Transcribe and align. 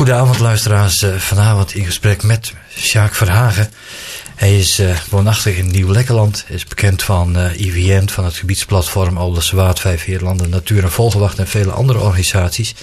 Goedenavond 0.00 0.38
luisteraars. 0.38 1.02
Uh, 1.02 1.16
vanavond 1.16 1.74
in 1.74 1.84
gesprek 1.84 2.22
met 2.22 2.52
Sjaak 2.76 3.14
Verhagen. 3.14 3.70
Hij 4.36 4.58
is 4.58 4.80
uh, 4.80 4.96
woonachtig 5.10 5.56
in 5.56 5.70
Nieuw-Lekkerland. 5.70 6.44
Is 6.48 6.64
bekend 6.64 7.02
van 7.02 7.36
uh, 7.36 7.44
eh, 7.44 7.60
IVN, 7.60 8.08
van 8.08 8.24
het 8.24 8.34
gebiedsplatform 8.34 9.16
Alderse 9.16 9.56
Waard, 9.56 9.80
Vijf 9.80 10.04
Heerlanden, 10.04 10.50
Natuur 10.50 10.82
en 10.82 10.90
Volgewacht 10.90 11.38
en 11.38 11.46
vele 11.46 11.70
andere 11.70 11.98
organisaties. 11.98 12.74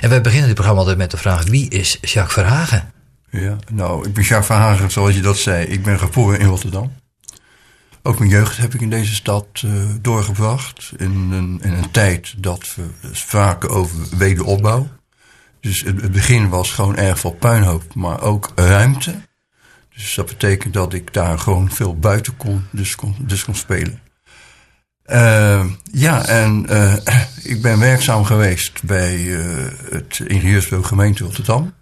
En 0.00 0.08
wij 0.08 0.20
beginnen 0.20 0.46
dit 0.46 0.54
programma 0.54 0.80
altijd 0.80 0.98
met 0.98 1.10
de 1.10 1.16
vraag, 1.16 1.44
wie 1.44 1.70
is 1.70 1.98
Jacques 2.00 2.32
Verhagen? 2.32 2.92
Ja, 3.30 3.56
nou, 3.72 4.06
ik 4.06 4.14
ben 4.14 4.24
Jacques 4.24 4.46
Verhagen, 4.46 4.90
zoals 4.90 5.14
je 5.14 5.20
dat 5.20 5.38
zei. 5.38 5.66
Ik 5.66 5.82
ben 5.82 5.98
geboren 5.98 6.40
in 6.40 6.46
Rotterdam. 6.46 6.92
Ook 8.02 8.18
mijn 8.18 8.30
jeugd 8.30 8.56
heb 8.56 8.74
ik 8.74 8.80
in 8.80 8.90
deze 8.90 9.14
stad 9.14 9.46
uh, 9.64 9.72
doorgebracht. 10.00 10.92
In 10.96 11.30
een, 11.32 11.60
in 11.62 11.72
een 11.72 11.90
tijd 11.90 12.34
dat 12.42 12.74
we 12.74 13.08
spraken 13.12 13.70
over 13.70 13.96
wederopbouw. 14.16 14.88
Dus 15.60 15.80
het, 15.80 16.00
het 16.00 16.12
begin 16.12 16.48
was 16.48 16.70
gewoon 16.70 16.96
erg 16.96 17.18
veel 17.18 17.36
puinhoop, 17.38 17.94
maar 17.94 18.20
ook 18.20 18.52
ruimte. 18.54 19.14
Dus 19.94 20.14
dat 20.14 20.26
betekent 20.26 20.74
dat 20.74 20.92
ik 20.92 21.12
daar 21.12 21.38
gewoon 21.38 21.70
veel 21.70 21.98
buiten 21.98 22.36
kon, 22.36 22.66
dus 22.70 22.94
kon, 22.94 23.14
dus 23.18 23.44
kon 23.44 23.54
spelen. 23.54 24.00
Uh, 25.06 25.64
ja, 25.92 26.26
en 26.26 26.66
uh, 26.70 26.94
ik 27.42 27.62
ben 27.62 27.78
werkzaam 27.78 28.24
geweest 28.24 28.82
bij 28.82 29.16
uh, 29.16 29.66
het 29.90 30.20
ingenieursbureau 30.26 30.88
gemeente 30.88 31.24
Rotterdam. 31.24 31.74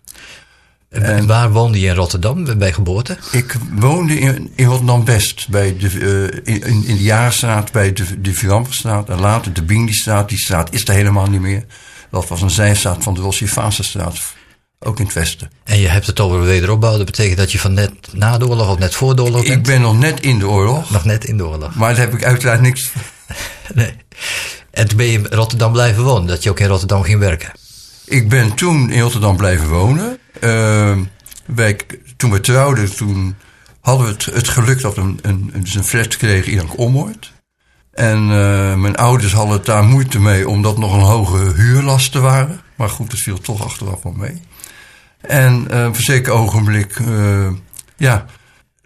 En, 1.03 1.27
waar 1.27 1.51
woonde 1.51 1.81
je 1.81 1.87
in 1.87 1.95
Rotterdam 1.95 2.59
bij 2.59 2.73
geboorte? 2.73 3.17
Ik 3.31 3.57
woonde 3.71 4.19
in, 4.19 4.51
in 4.55 4.67
Rotterdam-West, 4.67 5.49
bij 5.49 5.77
de, 5.77 6.31
in, 6.45 6.63
in 6.63 6.97
de 6.97 7.03
Jaarstraat, 7.03 7.73
bij 7.73 7.93
de, 7.93 8.21
de 8.21 8.33
Viramperstraat 8.33 9.09
en 9.09 9.21
later 9.21 9.53
de 9.53 9.63
Bindiestraat. 9.63 10.29
Die 10.29 10.39
straat 10.39 10.73
is 10.73 10.89
er 10.89 10.95
helemaal 10.95 11.27
niet 11.27 11.41
meer. 11.41 11.65
Dat 12.11 12.29
was 12.29 12.43
een 12.43 12.51
zijstraat 12.51 13.03
van 13.03 13.15
de 13.15 13.21
Rossifaanstraat, 13.21 14.19
ook 14.79 14.99
in 14.99 15.05
het 15.05 15.15
westen. 15.15 15.51
En 15.65 15.79
je 15.79 15.89
hebt 15.89 16.07
het 16.07 16.21
over 16.21 16.41
wederopbouw. 16.41 16.97
Dat 16.97 17.07
betekent 17.07 17.37
dat 17.37 17.53
je 17.53 17.59
van 17.59 17.75
net 17.75 17.93
na 18.13 18.39
de 18.39 18.49
oorlog 18.49 18.71
of 18.71 18.79
net 18.79 18.95
voor 18.95 19.17
de 19.17 19.23
oorlog 19.23 19.43
bent? 19.43 19.57
Ik 19.57 19.63
ben 19.63 19.81
nog 19.81 19.99
net 19.99 20.21
in 20.21 20.39
de 20.39 20.49
oorlog. 20.49 20.91
Nog 20.91 21.05
net 21.05 21.25
in 21.25 21.37
de 21.37 21.47
oorlog. 21.47 21.75
Maar 21.75 21.95
daar 21.95 22.05
heb 22.05 22.15
ik 22.15 22.25
uiteraard 22.25 22.61
niks... 22.61 22.93
nee. 23.75 23.95
En 24.71 24.89
toen 24.89 24.97
ben 24.97 25.07
je 25.07 25.13
in 25.13 25.27
Rotterdam 25.31 25.73
blijven 25.73 26.03
wonen, 26.03 26.27
dat 26.27 26.43
je 26.43 26.51
ook 26.51 26.61
in 26.61 26.67
Rotterdam 26.67 27.03
ging 27.03 27.19
werken? 27.19 27.53
Ik 28.05 28.29
ben 28.29 28.55
toen 28.55 28.91
in 28.91 29.01
Rotterdam 29.01 29.37
blijven 29.37 29.69
wonen. 29.69 30.19
Uh, 30.41 30.99
wij, 31.47 31.81
toen 32.17 32.31
we 32.31 32.41
trouwden, 32.41 32.97
toen 32.97 33.37
hadden 33.81 34.07
we 34.07 34.33
het, 34.33 34.49
geluk 34.49 34.81
dat 34.81 34.95
we 34.95 35.01
een, 35.01 35.19
een, 35.23 35.53
dus 35.55 35.75
een 35.75 35.85
flat 35.85 36.17
kregen 36.17 36.53
in 36.53 36.71
Ommoord. 36.71 37.33
En 37.93 38.23
uh, 38.23 38.75
mijn 38.75 38.97
ouders 38.97 39.33
hadden 39.33 39.65
daar 39.65 39.85
moeite 39.85 40.21
mee, 40.21 40.49
omdat 40.49 40.79
nog 40.79 40.95
een 40.95 41.01
hoge 41.01 41.53
huurlasten 41.55 42.23
waren. 42.23 42.61
Maar 42.75 42.89
goed, 42.89 43.11
dat 43.11 43.21
viel 43.21 43.39
toch 43.39 43.65
achteraf 43.65 44.03
wel 44.03 44.13
mee. 44.13 44.41
En 45.21 45.67
uh, 45.71 45.87
op 45.87 45.97
een 45.97 46.03
zeker 46.03 46.33
ogenblik, 46.33 46.99
uh, 46.99 47.49
ja, 47.97 48.27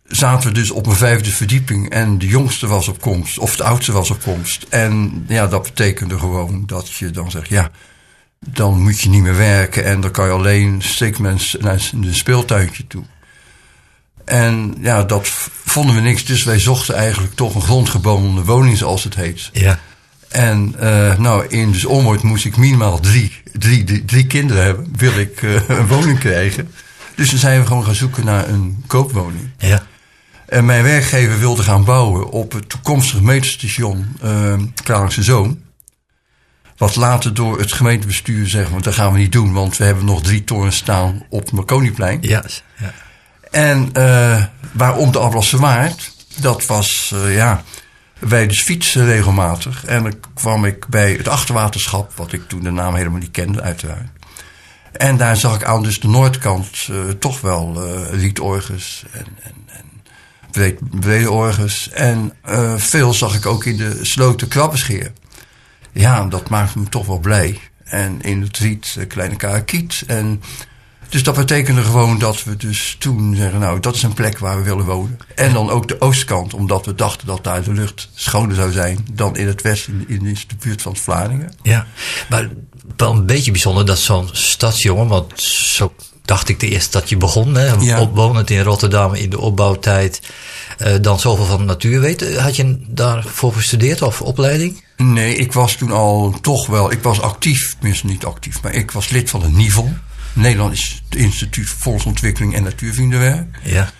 zaten 0.04 0.48
we 0.48 0.54
dus 0.54 0.70
op 0.70 0.86
een 0.86 0.96
vijfde 0.96 1.30
verdieping. 1.30 1.90
En 1.90 2.18
de 2.18 2.26
jongste 2.26 2.66
was 2.66 2.88
op 2.88 3.00
komst, 3.00 3.38
of 3.38 3.56
de 3.56 3.64
oudste 3.64 3.92
was 3.92 4.10
op 4.10 4.22
komst. 4.22 4.66
En 4.68 5.24
ja, 5.28 5.46
dat 5.46 5.62
betekende 5.62 6.18
gewoon 6.18 6.62
dat 6.66 6.88
je 6.88 7.10
dan 7.10 7.30
zegt, 7.30 7.48
ja, 7.48 7.70
dan 8.48 8.82
moet 8.82 9.00
je 9.00 9.08
niet 9.08 9.22
meer 9.22 9.36
werken. 9.36 9.84
En 9.84 10.00
dan 10.00 10.10
kan 10.10 10.26
je 10.26 10.32
alleen 10.32 10.82
stikmens 10.82 11.56
naar 11.60 11.90
een 11.92 12.14
speeltuintje 12.14 12.86
toe. 12.86 13.04
En 14.24 14.76
ja, 14.80 15.02
dat 15.02 15.28
vonden 15.64 15.94
we 15.94 16.00
niks. 16.00 16.24
Dus 16.24 16.44
wij 16.44 16.58
zochten 16.58 16.94
eigenlijk 16.94 17.34
toch 17.34 17.54
een 17.54 17.62
grondgebonden 17.62 18.44
woning, 18.44 18.78
zoals 18.78 19.04
het 19.04 19.14
heet. 19.14 19.50
Ja. 19.52 19.78
En 20.28 20.74
uh, 20.80 21.18
nou, 21.18 21.46
in 21.46 21.72
dus 21.72 21.84
onwoord 21.84 22.22
moest 22.22 22.44
ik 22.44 22.56
minimaal 22.56 23.00
drie, 23.00 23.32
drie, 23.52 23.84
drie, 23.84 24.04
drie 24.04 24.26
kinderen 24.26 24.64
hebben. 24.64 24.92
Wil 24.96 25.18
ik 25.18 25.42
uh, 25.42 25.68
een 25.68 25.86
woning 25.86 26.18
krijgen. 26.18 26.70
Dus 27.14 27.30
dan 27.30 27.38
zijn 27.38 27.60
we 27.60 27.66
gewoon 27.66 27.84
gaan 27.84 27.94
zoeken 27.94 28.24
naar 28.24 28.48
een 28.48 28.84
koopwoning. 28.86 29.50
Ja. 29.58 29.86
En 30.46 30.64
mijn 30.64 30.82
werkgever 30.82 31.38
wilde 31.38 31.62
gaan 31.62 31.84
bouwen 31.84 32.30
op 32.30 32.52
het 32.52 32.68
toekomstige 32.68 33.22
meterstation 33.22 34.16
uh, 34.24 34.54
Kralingse 34.82 35.22
Zoon. 35.22 35.58
Wat 36.80 36.96
later 36.96 37.34
door 37.34 37.58
het 37.58 37.72
gemeentebestuur 37.72 38.48
zeggen, 38.48 38.72
want 38.72 38.84
dat 38.84 38.94
gaan 38.94 39.12
we 39.12 39.18
niet 39.18 39.32
doen, 39.32 39.52
want 39.52 39.76
we 39.76 39.84
hebben 39.84 40.04
nog 40.04 40.22
drie 40.22 40.44
torens 40.44 40.76
staan 40.76 41.22
op 41.28 41.50
Marconiplein. 41.50 42.18
Ja, 42.20 42.44
ja. 42.78 42.92
En 43.50 43.90
uh, 43.96 44.44
waarom 44.72 45.12
de 45.12 45.20
Ablasse 45.20 45.58
Waard? 45.58 46.12
Dat 46.40 46.66
was, 46.66 47.12
uh, 47.14 47.34
ja, 47.34 47.62
wij 48.18 48.46
dus 48.46 48.62
fietsen 48.62 49.04
regelmatig. 49.04 49.84
En 49.84 50.02
dan 50.02 50.14
kwam 50.34 50.64
ik 50.64 50.86
bij 50.88 51.12
het 51.12 51.28
achterwaterschap, 51.28 52.12
wat 52.16 52.32
ik 52.32 52.48
toen 52.48 52.62
de 52.62 52.70
naam 52.70 52.94
helemaal 52.94 53.18
niet 53.18 53.30
kende, 53.30 53.60
uiteraard. 53.60 54.08
En 54.92 55.16
daar 55.16 55.36
zag 55.36 55.54
ik 55.54 55.64
aan 55.64 55.82
dus 55.82 56.00
de 56.00 56.08
noordkant 56.08 56.88
uh, 56.90 57.00
toch 57.18 57.40
wel 57.40 57.82
rietorgels 58.10 59.04
en, 59.10 59.26
en, 59.42 59.54
en 59.66 59.84
breed, 60.50 61.00
brede. 61.00 61.68
En 61.92 62.32
veel 62.76 63.14
zag 63.14 63.34
ik 63.34 63.46
ook 63.46 63.64
in 63.64 63.76
de 63.76 63.98
sloten 64.02 64.48
krabbescheer. 64.48 65.12
Ja, 65.92 66.24
dat 66.24 66.48
maakte 66.48 66.78
me 66.78 66.88
toch 66.88 67.06
wel 67.06 67.18
blij. 67.18 67.58
En 67.84 68.20
in 68.20 68.42
het 68.42 68.58
riet 68.58 68.96
kleine 69.08 69.36
karakiet. 69.36 70.02
En 70.06 70.42
dus 71.10 71.22
dat 71.22 71.34
betekende 71.34 71.82
gewoon 71.82 72.18
dat 72.18 72.44
we 72.44 72.56
dus 72.56 72.96
toen 72.98 73.34
zeggen, 73.36 73.60
nou, 73.60 73.80
dat 73.80 73.94
is 73.94 74.02
een 74.02 74.14
plek 74.14 74.38
waar 74.38 74.56
we 74.56 74.62
willen 74.62 74.84
wonen. 74.84 75.18
En 75.34 75.52
dan 75.52 75.70
ook 75.70 75.88
de 75.88 76.00
oostkant, 76.00 76.54
omdat 76.54 76.86
we 76.86 76.94
dachten 76.94 77.26
dat 77.26 77.44
daar 77.44 77.62
de 77.62 77.72
lucht 77.72 78.08
schoner 78.14 78.54
zou 78.54 78.72
zijn 78.72 79.06
dan 79.12 79.36
in 79.36 79.46
het 79.46 79.62
westen, 79.62 80.04
in, 80.06 80.26
in 80.26 80.36
de 80.46 80.56
buurt 80.58 80.82
van 80.82 80.96
Vlaardingen. 80.96 81.52
Ja, 81.62 81.86
maar 82.28 82.48
wel 82.96 83.12
een 83.12 83.26
beetje 83.26 83.50
bijzonder 83.50 83.86
dat 83.86 83.98
zo'n 83.98 84.28
stadsjongen, 84.32 85.06
want 85.06 85.40
zo 85.40 85.94
dacht 86.24 86.48
ik 86.48 86.60
de 86.60 86.68
eerste 86.68 86.98
dat 86.98 87.08
je 87.08 87.16
begon, 87.16 87.54
hè, 87.54 87.72
ja. 87.72 88.00
opwonend 88.00 88.50
in 88.50 88.62
Rotterdam 88.62 89.14
in 89.14 89.30
de 89.30 89.40
opbouwtijd, 89.40 90.20
dan 91.00 91.20
zoveel 91.20 91.44
van 91.44 91.58
de 91.58 91.64
natuur 91.64 92.00
weet. 92.00 92.36
Had 92.36 92.56
je 92.56 92.78
daarvoor 92.88 93.52
gestudeerd 93.52 94.02
of 94.02 94.22
opleiding? 94.22 94.84
Nee, 94.96 95.34
ik 95.34 95.52
was 95.52 95.74
toen 95.74 95.92
al 95.92 96.38
toch 96.40 96.66
wel, 96.66 96.92
ik 96.92 97.02
was 97.02 97.20
actief, 97.20 97.74
tenminste 97.78 98.06
niet 98.06 98.24
actief, 98.24 98.62
maar 98.62 98.74
ik 98.74 98.90
was 98.90 99.08
lid 99.08 99.30
van 99.30 99.42
het 99.42 99.52
NIVEL. 99.52 99.92
Nederlands 100.32 101.02
Instituut 101.08 101.68
Volksontwikkeling 101.68 102.54
en 102.54 102.62
Natuurvriendenwerk. 102.62 103.58
Ja. 103.62 103.90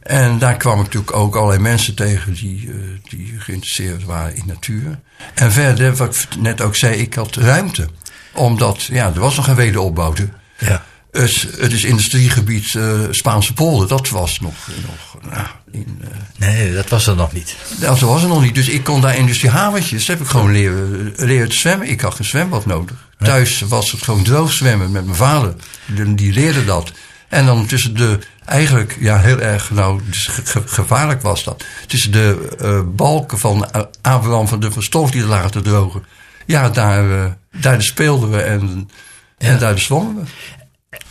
En 0.00 0.38
daar 0.38 0.56
kwam 0.56 0.78
ik 0.78 0.84
natuurlijk 0.84 1.16
ook 1.16 1.36
allerlei 1.36 1.60
mensen 1.60 1.94
tegen 1.94 2.34
die, 2.34 2.66
uh, 2.66 2.74
die 3.08 3.34
geïnteresseerd 3.38 4.04
waren 4.04 4.36
in 4.36 4.42
natuur. 4.46 4.98
En 5.34 5.52
verder, 5.52 5.96
wat 5.96 6.14
ik 6.14 6.40
net 6.40 6.60
ook 6.60 6.76
zei, 6.76 6.94
ik 6.94 7.14
had 7.14 7.36
ruimte. 7.36 7.88
Omdat, 8.32 8.82
ja, 8.82 9.06
er 9.14 9.20
was 9.20 9.36
nog 9.36 9.48
een 9.48 9.54
wederopbouw. 9.54 10.14
Ja. 10.58 10.84
Het, 11.16 11.46
het 11.58 11.72
is 11.72 11.84
industriegebied 11.84 12.74
uh, 12.74 13.00
Spaanse 13.10 13.52
polder, 13.52 13.88
dat 13.88 14.08
was 14.08 14.40
nog... 14.40 14.54
nog 14.86 15.32
nou, 15.32 15.46
in, 15.70 16.00
uh, 16.02 16.08
nee, 16.36 16.74
dat 16.74 16.88
was 16.88 17.06
er 17.06 17.16
nog 17.16 17.32
niet. 17.32 17.56
Dat 17.80 18.00
was 18.00 18.22
er 18.22 18.28
nog 18.28 18.42
niet. 18.42 18.54
Dus 18.54 18.68
ik 18.68 18.84
kon 18.84 19.00
daar 19.00 19.16
industriehaventjes, 19.16 20.06
heb 20.06 20.20
ik 20.20 20.26
gewoon 20.26 20.52
leren, 20.52 21.14
leren 21.16 21.48
te 21.48 21.56
zwemmen. 21.56 21.88
Ik 21.88 22.00
had 22.00 22.14
geen 22.14 22.26
zwembad 22.26 22.66
nodig. 22.66 23.08
Ja. 23.18 23.26
Thuis 23.26 23.60
was 23.60 23.90
het 23.90 24.02
gewoon 24.02 24.22
droog 24.22 24.52
zwemmen 24.52 24.90
met 24.90 25.04
mijn 25.04 25.16
vader. 25.16 25.54
Die, 25.86 26.14
die 26.14 26.32
leerde 26.32 26.64
dat. 26.64 26.92
En 27.28 27.46
dan 27.46 27.66
tussen 27.66 27.94
de, 27.94 28.18
eigenlijk, 28.44 28.96
ja, 29.00 29.18
heel 29.18 29.40
erg, 29.40 29.70
nou, 29.70 30.00
dus 30.10 30.26
ge 30.26 30.62
gevaarlijk 30.66 31.22
was 31.22 31.44
dat. 31.44 31.64
Tussen 31.86 32.12
de 32.12 32.56
uh, 32.62 32.80
balken 32.94 33.38
van 33.38 33.70
Abraham 34.02 34.48
van 34.48 34.60
de 34.60 34.70
Verstof 34.70 35.10
die 35.10 35.22
er 35.22 35.28
lagen 35.28 35.50
te 35.50 35.62
drogen. 35.62 36.04
Ja, 36.46 36.68
daar, 36.68 37.36
daar 37.50 37.82
speelden 37.82 38.30
we 38.30 38.40
en, 38.42 38.90
ja. 39.38 39.48
en 39.48 39.58
daar 39.58 39.78
zwommen 39.78 40.14
we. 40.14 40.22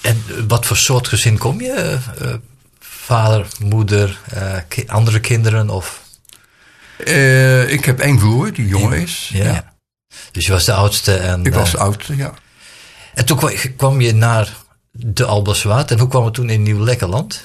En 0.02 0.48
wat 0.48 0.66
voor 0.66 0.78
soort 0.78 1.08
gezin 1.08 1.38
kom 1.38 1.62
je? 1.62 1.98
Uh, 2.22 2.34
vader, 2.80 3.48
moeder, 3.60 4.20
ki 4.68 4.84
andere 4.88 5.20
kinderen 5.20 5.70
of? 5.70 6.04
ik 7.68 7.86
heb 7.86 8.00
één 8.00 8.18
broer 8.18 8.54
die 8.54 8.68
jong 8.68 8.94
is. 8.94 9.30
Ja. 9.34 9.44
ja. 9.44 9.74
Dus 10.32 10.46
je 10.46 10.52
was 10.52 10.66
de 10.66 10.74
oudste 10.74 11.16
en... 11.16 11.46
Ik 11.46 11.54
was 11.54 11.72
de 11.72 11.78
oudste, 11.78 12.16
ja. 12.16 12.34
En 13.14 13.26
toen 13.26 13.40
kwam 13.78 14.02
je 14.02 14.14
naar 14.14 14.56
de 14.92 15.26
Albaswaard. 15.26 15.92
En 15.92 16.00
hoe 16.00 16.08
kwam 16.08 16.26
het 16.26 16.34
toen 16.34 16.50
in 16.50 16.64
Nieuw-Lekkerland? 16.64 17.44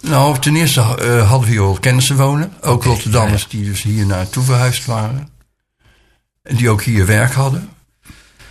Nou, 0.00 0.38
ten 0.38 0.56
eerste 0.56 0.80
hadden 0.80 1.40
we 1.40 1.46
hier 1.46 1.60
al 1.60 1.78
kennissen 1.80 2.16
wonen. 2.16 2.52
Ook 2.60 2.74
okay, 2.74 2.92
Rotterdammers 2.92 3.42
ja. 3.42 3.48
die 3.50 3.64
dus 3.64 3.82
hier 3.82 4.06
naartoe 4.06 4.44
verhuisd 4.44 4.84
waren. 4.84 5.28
En 6.42 6.56
die 6.56 6.70
ook 6.70 6.82
hier 6.82 7.06
werk 7.06 7.32
hadden. 7.32 7.70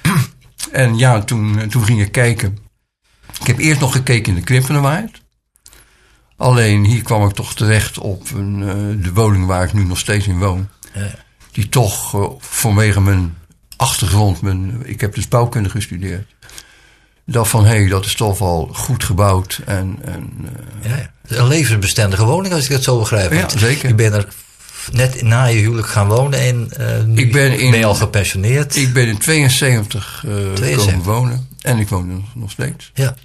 en 0.71 0.97
ja, 0.97 1.21
toen, 1.21 1.69
toen 1.69 1.85
ging 1.85 2.01
ik 2.01 2.11
kijken. 2.11 2.57
Ik 3.43 3.49
heb 3.49 3.57
eerst 3.59 3.79
nog 3.79 3.91
gekeken 3.91 4.29
in 4.33 4.35
de 4.39 4.45
Krimpenenwaard. 4.45 5.21
Alleen 6.37 6.83
hier 6.83 7.03
kwam 7.03 7.27
ik 7.27 7.33
toch 7.35 7.55
terecht 7.55 7.97
op 7.97 8.31
een, 8.31 8.59
uh, 8.61 9.03
de 9.03 9.13
woning 9.13 9.45
waar 9.45 9.63
ik 9.63 9.73
nu 9.73 9.83
nog 9.83 9.99
steeds 9.99 10.27
in 10.27 10.39
woon. 10.39 10.67
Ja. 10.93 11.11
Die 11.51 11.69
toch 11.69 12.15
uh, 12.15 12.27
vanwege 12.39 13.01
mijn 13.01 13.35
achtergrond, 13.77 14.41
mijn, 14.41 14.81
ik 14.85 15.01
heb 15.01 15.15
dus 15.15 15.27
bouwkunde 15.27 15.69
gestudeerd. 15.69 16.33
dacht 17.25 17.49
van, 17.49 17.65
hé, 17.65 17.75
hey, 17.75 17.87
dat 17.87 18.05
is 18.05 18.15
toch 18.15 18.39
wel 18.39 18.69
goed 18.73 19.03
gebouwd. 19.03 19.61
En, 19.65 19.97
en, 20.01 20.31
uh, 20.43 20.91
ja, 20.91 20.95
ja. 20.95 21.11
Een 21.37 21.47
levensbestendige 21.47 22.25
woning, 22.25 22.53
als 22.53 22.63
ik 22.63 22.69
dat 22.71 22.83
zo 22.83 22.99
begrijp. 22.99 23.31
Ja, 23.33 23.49
zeker. 23.57 23.87
Je 23.87 23.95
bent 23.95 24.13
er 24.13 24.27
net 24.91 25.21
na 25.21 25.45
je 25.45 25.59
huwelijk 25.59 25.87
gaan 25.87 26.07
wonen 26.07 26.39
en 26.39 26.69
uh, 26.79 27.03
nu 27.03 27.21
Ik 27.21 27.31
ben 27.31 27.59
in- 27.59 27.69
ben 27.71 27.79
je 27.79 27.85
al 27.85 27.95
gepensioneerd. 27.95 28.75
Ik 28.75 28.93
ben 28.93 29.07
in 29.07 29.17
72 29.17 30.23
eh 30.27 30.31
72. 30.53 30.85
komen 30.85 31.03
wonen. 31.05 31.47
En 31.61 31.77
ik 31.77 31.89
woon 31.89 32.09
er 32.09 32.39
nog 32.39 32.51
steeds. 32.51 32.91
Ja. 32.93 33.15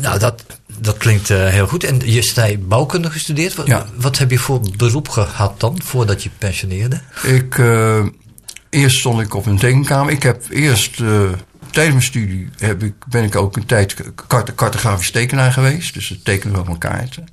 Nou, 0.00 0.18
dat, 0.18 0.44
dat 0.78 0.96
klinkt 0.96 1.30
eh, 1.30 1.46
heel 1.48 1.66
goed. 1.66 1.84
En 1.84 2.00
je 2.04 2.22
zei 2.22 2.58
bouwkunde 2.58 3.10
gestudeerd. 3.10 3.54
Wat, 3.54 3.66
Ja. 3.66 3.86
wat 3.96 4.18
heb 4.18 4.30
je 4.30 4.38
voor 4.38 4.60
beroep 4.76 5.08
gehad 5.08 5.60
dan, 5.60 5.80
voordat 5.84 6.22
je 6.22 6.30
pensioneerde? 6.38 7.00
Ik, 7.22 7.58
eh, 7.58 8.04
eerst 8.70 8.98
stond 8.98 9.20
ik 9.20 9.34
op 9.34 9.46
een 9.46 9.58
tekenkamer. 9.58 10.12
Ik 10.12 10.22
heb 10.22 10.42
eerst, 10.50 11.00
eh, 11.00 11.22
tijdens 11.70 11.94
mijn 11.94 12.02
studie, 12.02 12.48
heb 12.58 12.82
ik, 12.82 12.94
ben 13.08 13.24
ik 13.24 13.36
ook 13.36 13.56
een 13.56 13.66
tijd 13.66 13.96
kart, 14.26 14.54
cartografisch 14.54 15.10
tekenaar 15.10 15.52
geweest. 15.52 15.94
Dus 15.94 16.08
het 16.08 16.24
tekenen 16.24 16.56
van 16.56 16.64
mijn 16.66 16.78
kaarten. 16.78 17.26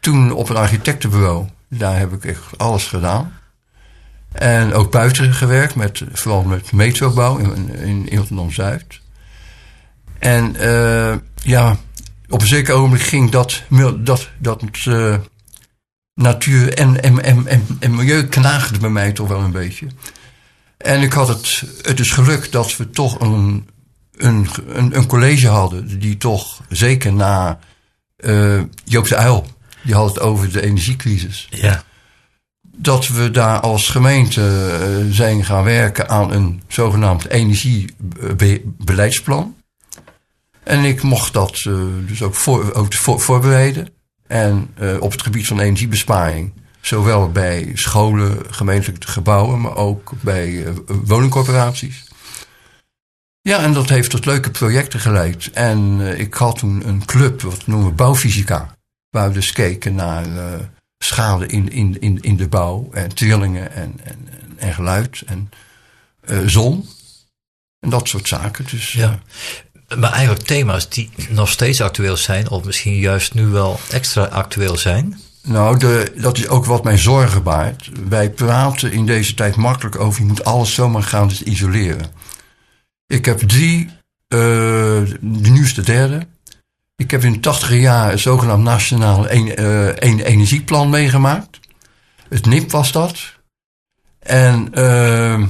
Toen 0.00 0.32
op 0.32 0.48
een 0.48 0.56
architectenbureau. 0.56 1.46
Daar 1.68 1.98
heb 1.98 2.12
ik 2.12 2.24
echt 2.24 2.42
alles 2.56 2.86
gedaan. 2.86 3.32
En 4.32 4.72
ook 4.72 4.90
buiten 4.90 5.34
gewerkt, 5.34 5.74
met, 5.74 6.02
vooral 6.12 6.42
met 6.42 6.72
metrobouw 6.72 7.36
in, 7.36 7.68
in, 7.74 8.08
in 8.08 8.18
Rotterdam-Zuid. 8.18 9.00
En 10.22 10.56
eh, 10.56 11.14
ja, 11.42 11.76
op 12.28 12.40
een 12.40 12.46
zeker 12.46 12.74
ogenblik 12.74 13.02
ging 13.02 13.30
dat, 13.30 13.62
dat, 13.98 14.28
dat 14.38 14.62
eh, 14.84 15.14
natuur 16.14 16.74
en, 16.74 17.02
en, 17.02 17.22
en, 17.22 17.46
en, 17.46 17.66
en 17.80 17.94
milieu 17.94 18.26
knaagde 18.26 18.78
bij 18.78 18.90
mij 18.90 19.12
toch 19.12 19.28
wel 19.28 19.40
een 19.40 19.52
beetje. 19.52 19.86
En 20.76 21.02
ik 21.02 21.12
had 21.12 21.28
het, 21.28 21.62
het 21.82 22.00
is 22.00 22.10
geluk 22.10 22.52
dat 22.52 22.76
we 22.76 22.90
toch 22.90 23.20
een, 23.20 23.68
een, 24.16 24.48
een, 24.66 24.96
een 24.96 25.06
college 25.06 25.48
hadden 25.48 25.98
die 25.98 26.16
toch, 26.16 26.60
zeker 26.68 27.12
na 27.12 27.58
eh 28.16 28.60
Joop 28.84 29.08
de 29.08 29.16
Uil, 29.16 29.46
die 29.82 29.94
had 29.94 30.08
het 30.08 30.20
over 30.20 30.52
de 30.52 30.62
energiecrisis 30.62 31.48
Ja. 31.50 31.82
dat 32.62 33.08
we 33.08 33.30
daar 33.30 33.60
als 33.60 33.88
gemeente 33.88 35.06
zijn 35.10 35.44
gaan 35.44 35.64
werken 35.64 36.08
aan 36.08 36.32
een 36.32 36.62
zogenaamd 36.68 37.28
energiebeleidsplan. 37.28 39.54
En 40.64 40.84
ik 40.84 41.02
mocht 41.02 41.32
dat 41.32 41.62
eh, 41.66 41.74
dus 42.06 42.22
ook, 42.22 42.34
voor, 42.34 42.72
ook 42.72 42.94
voor- 42.94 43.20
voorbereiden. 43.20 43.88
En 44.26 44.70
eh, 44.74 45.00
op 45.00 45.12
het 45.12 45.22
gebied 45.22 45.46
van 45.46 45.60
energiebesparing. 45.60 46.52
Zowel 46.80 47.30
bij 47.30 47.70
scholen, 47.74 48.38
gemeentelijke 48.50 49.06
gebouwen, 49.06 49.60
maar 49.60 49.76
ook 49.76 50.12
bij 50.20 50.66
eh, 50.66 50.72
woningcorporaties. 50.86 52.04
Ja, 53.40 53.62
en 53.62 53.72
dat 53.72 53.88
heeft 53.88 54.10
tot 54.10 54.24
leuke 54.24 54.50
projecten 54.50 55.00
geleid. 55.00 55.50
En 55.50 56.00
ik 56.18 56.34
had 56.34 56.58
toen 56.58 56.88
een 56.88 57.04
club, 57.04 57.40
wat 57.40 57.66
noemen 57.66 57.88
we 57.88 57.92
bouwfysica. 57.94 58.76
Waar 59.10 59.28
we 59.28 59.34
dus 59.34 59.52
keken 59.52 59.94
naar 59.94 60.26
schade 60.98 61.46
in, 61.46 61.70
in, 61.70 62.00
in, 62.00 62.20
in 62.20 62.36
de 62.36 62.48
bouw. 62.48 62.88
En 62.92 63.14
trillingen 63.14 63.72
en, 63.72 63.94
en, 64.04 64.28
en, 64.30 64.58
en 64.58 64.74
geluid 64.74 65.22
en 65.26 65.50
zon. 66.50 66.88
En 67.80 67.90
dat 67.90 68.08
soort 68.08 68.28
zaken. 68.28 68.66
Dus, 68.70 68.92
Ja. 68.92 69.22
Maar 69.98 70.12
eigenlijk 70.12 70.46
thema's 70.46 70.88
die 70.88 71.10
nog 71.28 71.48
steeds 71.48 71.80
actueel 71.80 72.16
zijn, 72.16 72.50
of 72.50 72.64
misschien 72.64 72.94
juist 72.94 73.34
nu 73.34 73.46
wel 73.46 73.80
extra 73.90 74.24
actueel 74.24 74.76
zijn. 74.76 75.20
Nou, 75.42 75.78
de, 75.78 76.12
dat 76.16 76.38
is 76.38 76.48
ook 76.48 76.64
wat 76.64 76.84
mij 76.84 76.98
zorgen 76.98 77.42
baart. 77.42 77.90
Wij 78.08 78.30
praten 78.30 78.92
in 78.92 79.06
deze 79.06 79.34
tijd 79.34 79.56
makkelijk 79.56 80.00
over... 80.00 80.20
je 80.20 80.26
moet 80.26 80.44
alles 80.44 80.74
zomaar 80.74 81.02
gaan 81.02 81.30
isoleren. 81.44 82.06
Ik 83.06 83.24
heb 83.24 83.38
drie, 83.38 83.90
eh 84.28 84.38
de 85.20 85.50
nieuwste 85.50 85.82
derde. 85.82 86.26
Ik 86.96 87.10
heb 87.10 87.24
in 87.24 87.32
de 87.32 87.40
tachtige 87.40 87.80
jaren 87.80 88.12
een 88.12 88.18
zogenaamd 88.18 88.64
nationaal 88.64 89.30
een, 89.30 89.56
eh, 89.56 90.26
energieplan 90.28 90.90
meegemaakt. 90.90 91.60
Het 92.28 92.46
NIP 92.46 92.70
was 92.70 92.92
dat. 92.92 93.34
En 94.18 94.74
eh, 94.74 95.42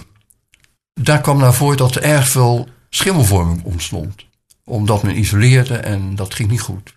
daar 0.94 1.20
kwam 1.20 1.38
naar 1.38 1.54
voren 1.54 1.76
dat 1.76 1.94
er 1.94 2.02
erg 2.02 2.28
veel 2.28 2.68
schimmelvorming 2.90 3.64
ontstond. 3.64 4.26
Omdat 4.64 5.02
men 5.02 5.18
isoleerde 5.18 5.76
en 5.76 6.14
dat 6.14 6.34
ging 6.34 6.50
niet 6.50 6.60
goed. 6.60 6.94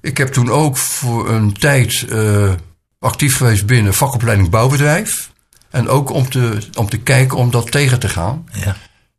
Ik 0.00 0.16
heb 0.16 0.28
toen 0.32 0.50
ook 0.50 0.76
voor 0.76 1.30
een 1.30 1.52
tijd 1.52 2.04
eh, 2.08 2.52
actief 2.98 3.36
geweest 3.36 3.66
binnen 3.66 3.94
vakopleiding 3.94 4.50
bouwbedrijf. 4.50 5.32
En 5.70 5.88
ook 5.88 6.10
om 6.10 6.30
te, 6.30 6.58
om 6.78 6.88
te 6.88 6.98
kijken 6.98 7.38
om 7.38 7.50
dat 7.50 7.70
tegen 7.70 8.00
te 8.00 8.08
gaan. 8.08 8.48
Ja. 8.52 8.76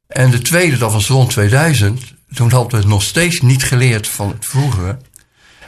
En 0.08 0.32
de 0.32 0.42
tweede, 0.42 0.78
dat 0.78 0.92
was 0.92 1.08
rond 1.08 1.30
2000. 1.30 2.14
Toen 2.34 2.52
hadden 2.52 2.72
we 2.72 2.78
het 2.78 2.88
nog 2.88 3.04
steeds 3.04 3.42
niet 3.42 3.64
geleerd 3.64 4.08
van 4.08 4.30
het 4.30 4.46
vroegere. 4.46 4.98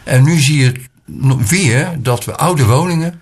En 0.03 0.23
nu 0.23 0.39
zie 0.39 0.57
je 0.57 0.73
weer 1.47 1.95
dat 1.99 2.25
we 2.25 2.35
oude 2.35 2.65
woningen 2.65 3.21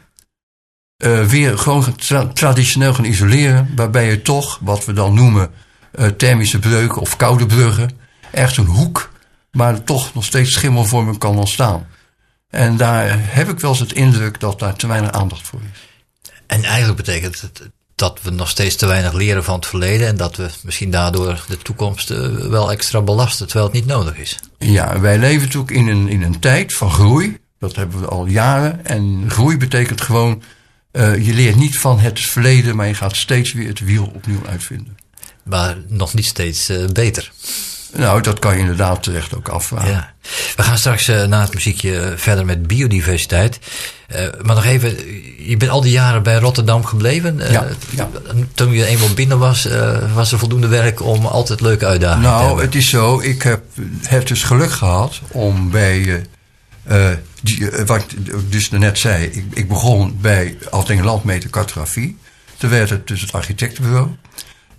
eh, 0.97 1.25
weer 1.25 1.57
gewoon 1.57 1.95
tra- 1.95 2.27
traditioneel 2.27 2.94
gaan 2.94 3.05
isoleren. 3.05 3.71
Waarbij 3.75 4.09
je 4.09 4.21
toch, 4.21 4.59
wat 4.62 4.85
we 4.85 4.94
dan 4.94 5.13
noemen, 5.13 5.51
eh, 5.91 6.07
thermische 6.07 6.59
breuken 6.59 7.01
of 7.01 7.15
koude 7.15 7.45
bruggen. 7.45 7.99
Echt 8.31 8.57
een 8.57 8.65
hoek, 8.65 9.11
maar 9.51 9.73
er 9.73 9.83
toch 9.83 10.13
nog 10.13 10.25
steeds 10.25 10.53
schimmelvorming 10.53 11.17
kan 11.17 11.37
ontstaan. 11.37 11.87
En 12.49 12.77
daar 12.77 13.33
heb 13.33 13.49
ik 13.49 13.59
wel 13.59 13.69
eens 13.69 13.79
het 13.79 13.93
indruk 13.93 14.39
dat 14.39 14.59
daar 14.59 14.75
te 14.75 14.87
weinig 14.87 15.11
aandacht 15.11 15.47
voor 15.47 15.59
is. 15.73 15.87
En 16.47 16.63
eigenlijk 16.63 16.97
betekent 16.97 17.41
het 17.41 17.69
dat 17.99 18.19
we 18.21 18.29
nog 18.29 18.49
steeds 18.49 18.75
te 18.75 18.85
weinig 18.85 19.13
leren 19.13 19.43
van 19.43 19.55
het 19.55 19.65
verleden 19.65 20.07
en 20.07 20.17
dat 20.17 20.35
we 20.35 20.49
misschien 20.63 20.91
daardoor 20.91 21.45
de 21.47 21.57
toekomst 21.57 22.11
eh, 22.11 22.27
wel 22.27 22.71
extra 22.71 23.01
belasten, 23.01 23.47
terwijl 23.47 23.65
het 23.67 23.75
niet 23.75 23.85
nodig 23.85 24.17
is. 24.17 24.39
Ja, 24.57 24.99
wij 24.99 25.17
leven 25.17 25.41
natuurlijk 25.41 25.71
in 25.71 25.87
een, 25.87 26.07
in 26.07 26.21
een 26.21 26.39
tijd 26.39 26.73
van 26.73 26.91
groei. 26.91 27.37
Dat 27.59 27.75
hebben 27.75 27.99
we 27.99 28.07
al 28.07 28.25
jaren. 28.25 28.85
En 28.85 29.25
groei 29.27 29.57
betekent 29.57 30.01
gewoon, 30.01 30.41
eh, 30.91 31.25
je 31.25 31.33
leert 31.33 31.55
niet 31.55 31.79
van 31.79 31.99
het 31.99 32.19
verleden, 32.19 32.75
maar 32.75 32.87
je 32.87 32.93
gaat 32.93 33.15
steeds 33.15 33.53
weer 33.53 33.67
het 33.67 33.79
wiel 33.79 34.11
opnieuw 34.15 34.45
uitvinden. 34.47 34.97
Maar 35.43 35.77
nog 35.87 36.13
niet 36.13 36.25
steeds 36.25 36.69
eh, 36.69 36.85
beter. 36.85 37.31
Nou, 37.94 38.21
dat 38.21 38.39
kan 38.39 38.53
je 38.53 38.59
inderdaad 38.59 39.03
terecht 39.03 39.36
ook 39.36 39.47
afvragen. 39.47 39.89
Ja. 39.91 40.13
We 40.56 40.63
gaan 40.63 40.77
straks 40.77 41.07
eh, 41.07 41.25
na 41.25 41.41
het 41.41 41.53
muziekje 41.53 42.00
eh, 42.00 42.12
verder 42.18 42.45
met 42.45 42.68
biodiversiteit. 42.68 43.59
Eh, 44.07 44.27
maar 44.41 44.56
nog 44.56 44.65
even, 44.65 44.89
je 45.47 45.57
bent 45.57 45.71
al 45.71 45.81
die 45.81 45.91
jaren 45.91 46.24
bij 46.24 46.36
Rotterdam 46.36 46.86
gebleven. 46.86 47.38
Ja, 47.51 47.68
ja. 47.89 48.09
Toen 48.53 48.71
je 48.71 48.86
eenmaal 48.86 49.13
binnen 49.13 49.39
was, 49.39 49.68
was 50.13 50.31
er 50.31 50.39
voldoende 50.39 50.68
werk 50.68 51.01
om 51.01 51.25
altijd 51.25 51.62
leuke 51.62 51.86
uitdagingen 51.86 52.24
te 52.30 52.30
Nou, 52.30 52.45
hebben. 52.47 52.65
het 52.65 52.75
is 52.75 52.89
zo. 52.89 53.19
Ik 53.19 53.41
heb, 53.41 53.63
heb 54.03 54.27
dus 54.27 54.44
geluk 54.44 54.71
gehad 54.71 55.19
om 55.31 55.69
bij. 55.71 56.25
die, 57.41 57.69
wat 57.86 58.01
ik 58.01 58.51
dus 58.51 58.69
net 58.69 59.00
zei. 59.00 59.24
Ik, 59.25 59.45
ik 59.53 59.68
begon 59.68 60.18
bij 60.21 60.57
afdeling 60.69 61.06
landmeter 61.06 61.50
cartografie. 61.50 62.18
Toen 62.57 62.69
werd 62.69 62.89
het 62.89 63.07
dus 63.07 63.21
het 63.21 63.31
architectenbureau. 63.31 64.07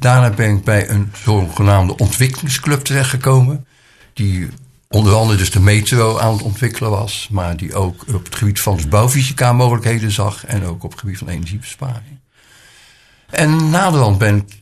Daarna 0.01 0.31
ben 0.31 0.57
ik 0.57 0.65
bij 0.65 0.89
een 0.89 1.13
zogenaamde 1.25 1.97
ontwikkelingsclub 1.97 2.81
terechtgekomen. 2.85 3.67
Die 4.15 4.49
onder 4.89 5.15
andere 5.15 5.39
dus 5.39 5.51
de 5.51 5.61
metro 5.61 6.19
aan 6.19 6.33
het 6.33 6.43
ontwikkelen 6.43 6.91
was. 6.91 7.29
Maar 7.31 7.57
die 7.57 7.75
ook 7.75 8.05
op 8.15 8.25
het 8.25 8.35
gebied 8.35 8.61
van 8.61 8.77
dus 8.77 8.89
bouwfysica 8.89 9.53
mogelijkheden 9.53 10.11
zag. 10.11 10.47
En 10.47 10.65
ook 10.67 10.85
op 10.85 10.91
het 10.91 11.01
gebied 11.01 11.19
van 11.19 11.29
energiebesparing. 11.29 12.19
En 13.31 13.71
naderhand 13.71 14.19
ben 14.19 14.37
ik 14.37 14.59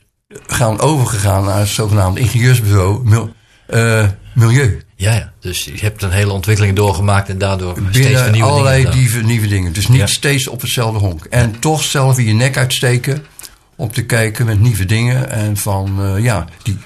gaan 0.47 0.79
overgegaan 0.79 1.43
naar 1.45 1.59
het 1.59 1.67
zogenaamde 1.67 2.19
ingenieursbureau 2.19 3.03
mil- 3.09 3.33
eh, 3.67 4.07
Milieu. 4.33 4.81
Ja, 4.95 5.13
ja, 5.13 5.31
dus 5.39 5.63
je 5.63 5.73
hebt 5.79 6.01
een 6.01 6.11
hele 6.11 6.31
ontwikkeling 6.31 6.75
doorgemaakt 6.75 7.29
en 7.29 7.37
daardoor 7.37 7.71
steeds 7.77 7.97
Binnen 7.97 8.23
vernieuwde 8.23 8.49
allerlei 8.51 8.75
dingen. 8.77 8.91
gedaan. 8.93 9.07
nieuwe, 9.11 9.25
nieuwe 9.25 9.47
dingen. 9.47 9.73
Dus 9.73 9.87
niet 9.87 9.99
Ja. 9.99 10.05
steeds 10.07 10.47
op 10.47 10.61
hetzelfde 10.61 10.99
honk. 10.99 11.25
En 11.25 11.59
toch 11.59 11.83
zelf 11.83 12.17
in 12.17 12.25
je 12.25 12.33
nek 12.33 12.57
uitsteken 12.57 13.25
om 13.79 13.91
te 13.91 14.05
kijken 14.05 14.45
met 14.45 14.59
nieuwe 14.59 14.85
dingen. 14.85 15.29
En 15.29 15.57
van, 15.57 16.01
eh, 16.03 16.23
ja, 16.23 16.47
die, 16.63 16.77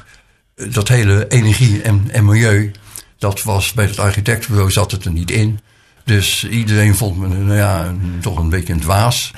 dat 0.69 0.87
hele 0.87 1.27
energie 1.27 1.81
en, 1.81 2.05
en 2.11 2.25
milieu, 2.25 2.71
dat 3.17 3.43
was 3.43 3.73
bij 3.73 3.85
het 3.85 3.99
architectenbureau 3.99 4.71
zat 4.71 4.91
het 4.91 5.05
er 5.05 5.11
niet 5.11 5.31
in. 5.31 5.59
Dus 6.05 6.47
iedereen 6.49 6.95
vond 6.95 7.17
me 7.17 7.27
nou 7.27 7.55
ja, 7.57 7.85
een- 7.85 8.17
toch 8.21 8.37
een 8.37 8.49
beetje 8.49 8.73
een 8.73 8.79
dwaas. 8.79 9.31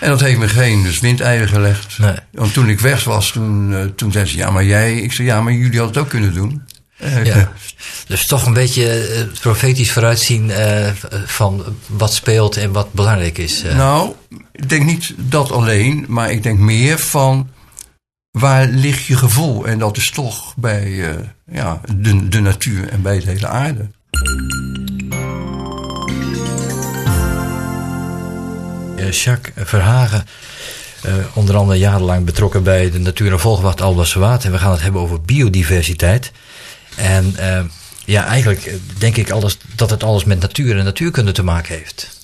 En 0.00 0.08
dat 0.08 0.20
heeft 0.20 0.38
me 0.38 0.48
geen 0.48 0.82
dus 0.82 1.00
windeieren 1.00 1.48
gelegd. 1.48 1.98
Nee. 1.98 2.14
Want 2.32 2.52
toen 2.52 2.68
ik 2.68 2.80
weg 2.80 3.04
was, 3.04 3.30
toen, 3.30 3.74
eh, 3.74 3.84
toen 3.84 4.12
zeiden 4.12 4.32
ze, 4.32 4.38
ja, 4.38 4.50
maar 4.50 4.64
jij... 4.64 4.96
Ik 4.96 5.12
zei, 5.12 5.28
ja, 5.28 5.40
maar 5.40 5.52
jullie 5.52 5.78
hadden 5.78 5.86
het 5.96 5.98
ook 5.98 6.08
kunnen 6.08 6.34
doen. 6.34 6.62
Ja. 7.24 7.52
Dus 8.06 8.26
toch 8.26 8.46
een 8.46 8.52
beetje 8.52 8.98
eh, 8.98 9.38
profetisch 9.40 9.92
vooruitzien 9.92 10.50
eh, 10.50 10.90
van 11.26 11.64
wat 11.86 12.14
speelt 12.14 12.56
en 12.56 12.72
wat 12.72 12.92
belangrijk 12.92 13.38
is. 13.38 13.62
eh. 13.62 13.76
Nou, 13.76 14.12
ik 14.52 14.68
denk 14.68 14.84
niet 14.84 15.14
dat 15.16 15.50
alleen, 15.50 16.04
maar 16.08 16.30
ik 16.30 16.42
denk 16.42 16.58
meer 16.58 16.98
van 16.98 17.50
waar 18.30 18.66
ligt 18.66 19.04
je 19.04 19.16
gevoel? 19.16 19.66
En 19.66 19.78
dat 19.78 19.96
is 19.96 20.10
toch 20.10 20.54
bij 20.56 21.14
ja, 21.52 21.80
de, 21.96 22.28
de 22.28 22.40
natuur 22.40 22.88
en 22.88 23.02
bij 23.02 23.20
de 23.20 23.26
hele 23.26 23.46
aarde. 23.46 23.88
Jacques 29.10 29.68
Verhagen, 29.68 30.24
onder 31.34 31.56
andere 31.56 31.78
jarenlang 31.78 32.24
betrokken 32.24 32.62
bij 32.62 32.90
de 32.90 32.98
Natuur- 32.98 33.32
en 33.32 33.40
Volgewacht. 33.40 33.80
En 34.44 34.52
we 34.52 34.58
gaan 34.58 34.70
het 34.70 34.82
hebben 34.82 35.00
over 35.00 35.20
biodiversiteit. 35.20 36.32
En 36.96 37.34
ja, 38.06 38.24
eigenlijk 38.26 38.72
denk 38.98 39.16
ik 39.16 39.30
alles, 39.30 39.58
dat 39.74 39.90
het 39.90 40.02
alles 40.02 40.24
met 40.24 40.40
natuur 40.40 40.78
en 40.78 40.84
natuurkunde 40.84 41.32
te 41.32 41.42
maken 41.42 41.74
heeft. 41.74 42.20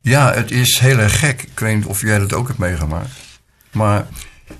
Ja, 0.00 0.32
het 0.32 0.50
is 0.50 0.78
heel 0.78 0.98
erg 0.98 1.18
gek. 1.18 1.42
Ik 1.42 1.58
weet 1.58 1.76
niet 1.76 1.86
of 1.86 2.00
jij 2.00 2.18
dat 2.18 2.32
ook 2.32 2.46
hebt 2.46 2.58
meegemaakt. 2.58 3.10
Maar 3.70 4.06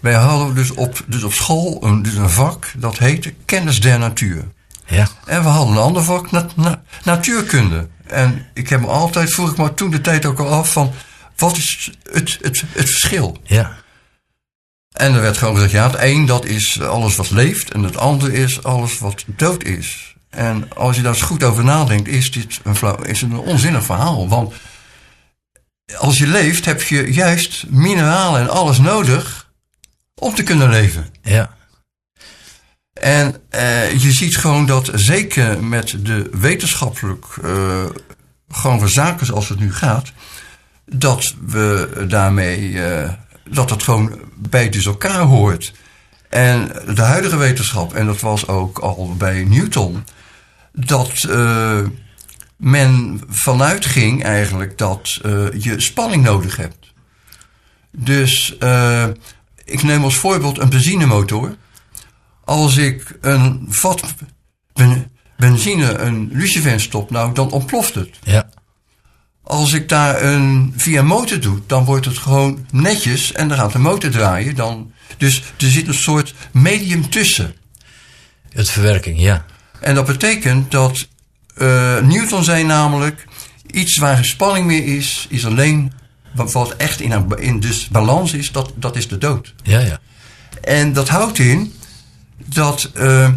wij 0.01 0.15
hadden 0.15 0.55
dus 0.55 0.71
op, 0.71 1.05
dus 1.07 1.23
op 1.23 1.33
school 1.33 1.85
een, 1.85 2.03
dus 2.03 2.15
een 2.15 2.31
vak 2.31 2.73
dat 2.77 2.99
heette 2.99 3.35
kennis 3.45 3.81
der 3.81 3.99
natuur. 3.99 4.49
Ja. 4.87 5.09
En 5.27 5.43
we 5.43 5.49
hadden 5.49 5.77
een 5.77 5.83
ander 5.83 6.03
vak, 6.03 6.31
na- 6.31 6.47
na- 6.57 6.83
natuurkunde. 7.05 7.89
En 8.07 8.47
ik 8.55 8.69
heb 8.69 8.81
me 8.81 8.87
altijd, 8.87 9.35
vroeg 9.35 9.51
ik 9.51 9.57
me 9.57 9.75
toen 9.75 9.91
de 9.91 10.01
tijd 10.01 10.27
ook 10.27 10.39
al 10.39 10.49
af 10.49 10.73
van, 10.73 10.93
wat 11.37 11.57
is 11.57 11.93
het, 12.13 12.39
het, 12.41 12.65
het 12.73 12.91
verschil? 12.91 13.37
Ja. 13.45 13.77
En 14.93 15.15
er 15.15 15.21
werd 15.21 15.37
gewoon 15.37 15.55
gezegd, 15.55 15.73
ja, 15.73 15.91
het 15.91 16.01
een 16.01 16.27
dat 16.27 16.45
is 16.45 16.81
alles 16.81 17.17
wat 17.17 17.31
leeft 17.31 17.71
en 17.71 17.83
het 17.83 17.97
andere 17.97 18.33
is 18.33 18.63
alles 18.63 18.99
wat 18.99 19.25
dood 19.27 19.65
is. 19.65 20.12
En 20.33 20.73
als 20.75 20.97
je 20.97 21.03
daar 21.03 21.13
eens 21.13 21.23
goed 21.23 21.43
over 21.43 21.65
nadenkt, 21.65 22.09
is 22.09 22.31
dit 22.31 22.61
een, 22.63 22.77
flauw, 22.77 23.03
is 23.03 23.23
een 23.23 23.39
onzinnig 23.39 23.85
verhaal. 23.85 24.29
Want 24.29 24.55
als 25.97 26.19
je 26.19 26.27
leeft, 26.27 26.65
heb 26.65 26.83
je 26.83 27.13
juist 27.13 27.65
mineralen 27.69 28.41
en 28.41 28.49
alles 28.49 28.79
nodig 28.79 29.51
om 30.15 30.35
te 30.35 30.43
kunnen 30.43 30.69
leven. 30.69 31.07
Ja. 31.23 31.57
En 32.93 33.37
eh, 33.49 33.93
je 33.93 34.13
ziet 34.13 34.37
gewoon 34.37 34.67
dat 34.67 34.91
zeker 34.95 35.65
met 35.65 35.95
de 35.99 36.31
wetenschappelijk 36.33 37.27
eh, 37.43 37.85
gewoon 38.49 38.89
zaken 38.89 39.27
zoals 39.27 39.49
het 39.49 39.61
nu 39.61 39.75
gaat, 39.75 40.13
dat 40.87 41.35
we 41.47 42.05
daarmee 42.09 42.83
eh, 42.83 43.11
dat 43.51 43.71
het 43.71 43.83
gewoon 43.83 44.21
bij 44.37 44.69
dus 44.69 44.87
elkaar 44.87 45.21
hoort. 45.21 45.73
En 46.29 46.73
de 46.95 47.03
huidige 47.03 47.37
wetenschap, 47.37 47.95
en 47.95 48.07
dat 48.07 48.21
was 48.21 48.49
ook 48.49 48.79
al 48.79 49.15
bij 49.17 49.45
Newton, 49.45 50.05
dat 50.73 51.25
eh, 51.25 51.81
men 52.57 53.21
vanuit 53.29 53.87
ging 53.87 54.25
eigenlijk 54.25 54.79
dat 54.79 55.19
eh, 55.23 55.47
je 55.59 55.81
spanning 55.81 56.23
nodig 56.23 56.57
hebt. 56.57 56.93
Dus 57.91 58.59
eh, 58.59 59.09
ik 59.65 59.83
neem 59.83 60.05
als 60.05 60.17
voorbeeld 60.17 60.59
een 60.59 60.69
benzinemotor. 60.69 61.57
Als 62.45 62.77
ik 62.77 63.19
een 63.21 63.67
vat 63.69 64.15
ben- 64.73 65.11
benzine, 65.37 65.99
een 65.99 66.29
lucifer 66.33 66.81
stop, 66.81 67.11
nou, 67.11 67.35
dan 67.35 67.51
ontploft 67.51 67.95
het. 67.95 68.19
Ja. 68.23 68.49
Als 69.43 69.73
ik 69.73 69.89
daar 69.89 70.23
een 70.23 70.75
via 70.77 71.03
motor 71.03 71.41
doe, 71.41 71.61
dan 71.67 71.85
wordt 71.85 72.07
het 72.07 72.19
gewoon 72.19 72.67
netjes 72.71 73.33
en 73.33 73.49
dan 73.49 73.59
gaat 73.59 73.73
de 73.73 73.79
motor 73.79 74.11
draaien. 74.11 74.55
Dan, 74.55 74.93
dus 75.17 75.43
er 75.57 75.71
zit 75.71 75.89
een 75.89 75.95
soort 75.95 76.35
medium 76.53 77.11
tussen. 77.11 77.55
Het 78.49 78.71
verwerking, 78.71 79.21
ja. 79.21 79.45
En 79.83 79.95
dat 79.95 80.07
betekent 80.07 80.71
dat 80.71 81.09
eh, 81.55 81.99
Newton 81.99 82.45
zei 82.45 82.65
namelijk: 82.65 83.25
iets 83.71 83.99
waar 83.99 84.15
geen 84.17 84.25
spanning 84.25 84.67
meer 84.67 84.97
is, 84.97 85.27
is 85.29 85.47
alleen 85.47 85.93
wat 86.35 86.77
echt 86.77 87.01
in, 87.01 87.13
een- 87.13 87.39
in 87.39 87.61
dus 87.61 87.89
balans 87.89 88.33
is, 88.33 88.53
dat, 88.53 88.73
dat 88.75 88.97
is 88.97 89.09
de 89.09 89.19
dood. 89.19 89.55
Ja, 89.63 89.79
ja. 89.81 89.99
En 90.63 90.93
dat 90.93 91.09
houdt 91.09 91.39
in 91.39 91.73
dat 92.45 92.91
eh, 92.95 93.29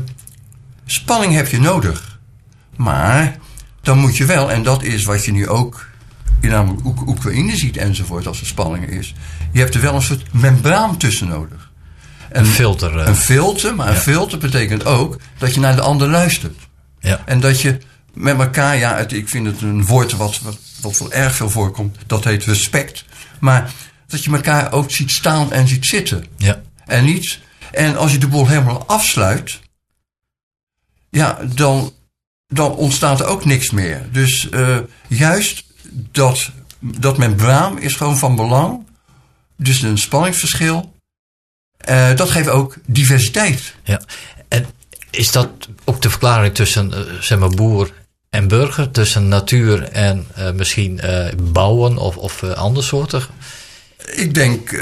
spanning 0.86 1.34
heb 1.34 1.48
je 1.48 1.60
nodig. 1.60 2.20
Maar 2.76 3.38
dan 3.82 3.98
moet 3.98 4.18
je 4.18 4.26
wel, 4.26 4.52
en 4.52 4.64
dat 4.64 4.84
is 4.84 5.04
wat 5.04 5.26
je 5.26 5.32
nu 5.32 5.48
ook 5.48 5.88
in 6.42 6.50
namelijk 6.50 6.86
Oek- 6.86 7.08
Oekraïne 7.08 7.56
ziet 7.56 7.78
enzovoort 7.78 8.28
als 8.28 8.40
er 8.40 8.46
spanning 8.48 8.88
is. 8.88 9.14
Je 9.52 9.60
hebt 9.60 9.76
er 9.76 9.82
wel 9.82 9.96
een 9.96 10.02
soort 10.02 10.34
membraan 10.34 10.98
tussen 10.98 11.28
nodig. 11.28 11.65
Een 12.36 12.46
filter. 12.46 13.00
eh, 13.00 13.08
Een 13.08 13.16
filter, 13.16 13.76
maar 13.76 13.88
een 13.88 13.96
filter 13.96 14.38
betekent 14.38 14.86
ook 14.86 15.18
dat 15.38 15.54
je 15.54 15.60
naar 15.60 15.76
de 15.76 15.82
ander 15.82 16.10
luistert. 16.10 16.58
ja. 17.00 17.22
En 17.26 17.40
dat 17.40 17.62
je 17.62 17.78
met 18.14 18.40
elkaar, 18.40 18.78
ja, 18.78 18.96
het, 18.98 19.12
ik 19.14 19.30
vind 19.30 19.46
het 19.46 19.62
een 19.62 19.86
woord 19.86 20.12
wat, 20.12 20.40
wat, 20.40 20.58
wat 20.82 20.98
wel 20.98 21.12
erg 21.12 21.36
veel 21.36 21.50
voorkomt, 21.50 21.98
dat 22.08 22.24
heet 22.24 22.44
respect. 22.44 23.06
Maar 23.40 23.72
dat 24.08 24.24
je 24.24 24.32
elkaar 24.32 24.72
ook 24.72 24.92
ziet 24.92 25.12
staan 25.12 25.52
en 25.52 25.68
ziet 25.68 25.86
zitten. 25.86 26.26
Ja. 26.38 26.62
En 26.86 27.06
niet. 27.06 27.40
En 27.72 27.98
als 27.98 28.12
je 28.12 28.18
de 28.18 28.28
boel 28.28 28.48
helemaal 28.48 28.84
afsluit, 28.88 29.60
ja, 31.10 31.40
dan, 31.54 31.94
dan 32.48 32.72
ontstaat 32.76 33.20
er 33.20 33.26
ook 33.26 33.46
niks 33.46 33.72
meer. 33.72 34.08
Dus 34.12 34.50
eh, 34.50 34.78
juist 35.08 35.64
dat, 36.12 36.52
dat 36.80 37.18
membraan 37.18 37.80
is 37.82 37.96
gewoon 37.96 38.18
van 38.18 38.36
belang. 38.36 38.86
Dus 39.58 39.82
een 39.82 39.98
spanningsverschil. 39.98 40.94
Eh, 41.86 42.16
dat 42.16 42.30
geeft 42.30 42.50
ook 42.50 42.76
diversiteit. 42.86 43.76
Ja. 43.84 44.02
En 44.48 44.66
is 45.10 45.32
dat 45.32 45.50
ook 45.84 46.02
de 46.02 46.10
verklaring 46.10 46.54
tussen, 46.54 46.94
eh, 46.94 47.00
zeg 47.20 47.40
maar, 47.40 47.50
boer 47.50 47.92
en 48.30 48.48
burger? 48.48 48.92
Tussen 48.92 49.28
natuur 49.28 49.84
en 49.84 50.28
eh, 50.36 50.52
misschien 50.52 51.02
bouwen 51.44 51.98
of, 51.98 52.18
of 52.18 52.44
eh, 52.44 52.52
andersoortig? 52.52 53.30
Ik 54.12 54.34
denk 54.34 54.80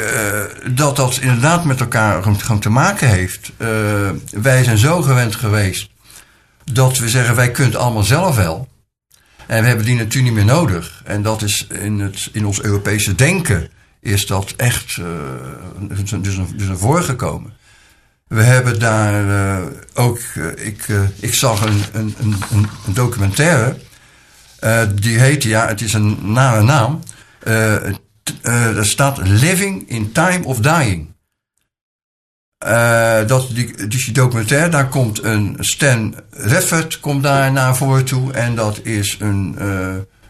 dat 0.70 0.96
dat 0.96 1.18
inderdaad 1.22 1.66
met 1.66 1.80
elkaar 1.80 2.24
gewoon- 2.24 2.60
te 2.60 2.70
maken 2.70 3.10
heeft. 3.10 3.52
Wij 4.32 4.64
zijn 4.64 4.78
zo 4.78 5.02
gewend 5.02 5.36
geweest 5.36 5.90
dat 6.72 6.98
we 6.98 7.10
zeggen 7.10 7.36
wij 7.36 7.52
kunnen 7.52 7.74
het 7.74 7.82
allemaal 7.82 8.04
zelf 8.04 8.36
wel. 8.36 8.68
En 9.46 9.62
we 9.62 9.68
hebben 9.68 9.86
die 9.86 9.96
natuur 9.96 10.22
niet 10.22 10.34
meer 10.34 10.46
nodig. 10.46 11.02
En 11.06 11.22
dat 11.22 11.42
is 11.42 11.68
in, 11.68 12.00
het, 12.00 12.30
in 12.32 12.46
ons 12.46 12.62
Europese 12.62 13.16
denken 13.16 13.70
is 14.04 14.26
dat 14.28 14.54
echt 14.58 14.98
eh, 14.98 15.06
dus, 15.80 16.12
een- 16.12 16.22
dus, 16.22 16.36
een, 16.38 16.48
dus 16.58 16.68
een 16.68 16.78
voorgekomen. 16.78 17.54
We 18.28 18.44
hebben 18.44 18.80
daar 18.80 19.30
eh, 19.30 19.66
ook, 19.94 20.20
eh, 20.20 20.66
ik, 20.66 20.88
ik 21.20 21.34
zag 21.34 21.66
een, 21.66 21.82
een, 21.94 22.16
een, 22.22 22.36
een 22.88 22.94
documentaire. 22.94 23.78
die 24.96 25.20
heet, 25.20 25.44
ja, 25.44 25.68
het 25.68 25.82
is 25.82 25.94
een 25.94 26.32
nare 26.34 26.64
naam. 26.64 27.00
er 28.44 28.86
staat 28.86 29.18
Living 29.28 29.90
in 29.90 30.12
Time 30.12 30.46
of 30.46 30.58
Dying. 30.60 31.12
Dat 33.28 33.50
die, 33.54 33.88
dus 33.88 34.06
die 34.06 34.14
documentaire, 34.14 34.70
daar 34.70 34.88
komt 34.90 35.24
een 35.24 35.56
Stan 35.60 36.16
Reffert 36.30 37.00
komt 37.00 37.24
daar 37.24 37.52
naar 37.52 37.76
voren 37.78 38.06
toe. 38.06 38.34
En 38.34 38.56
dat 38.56 38.80
is 38.84 39.18
een, 39.20 39.56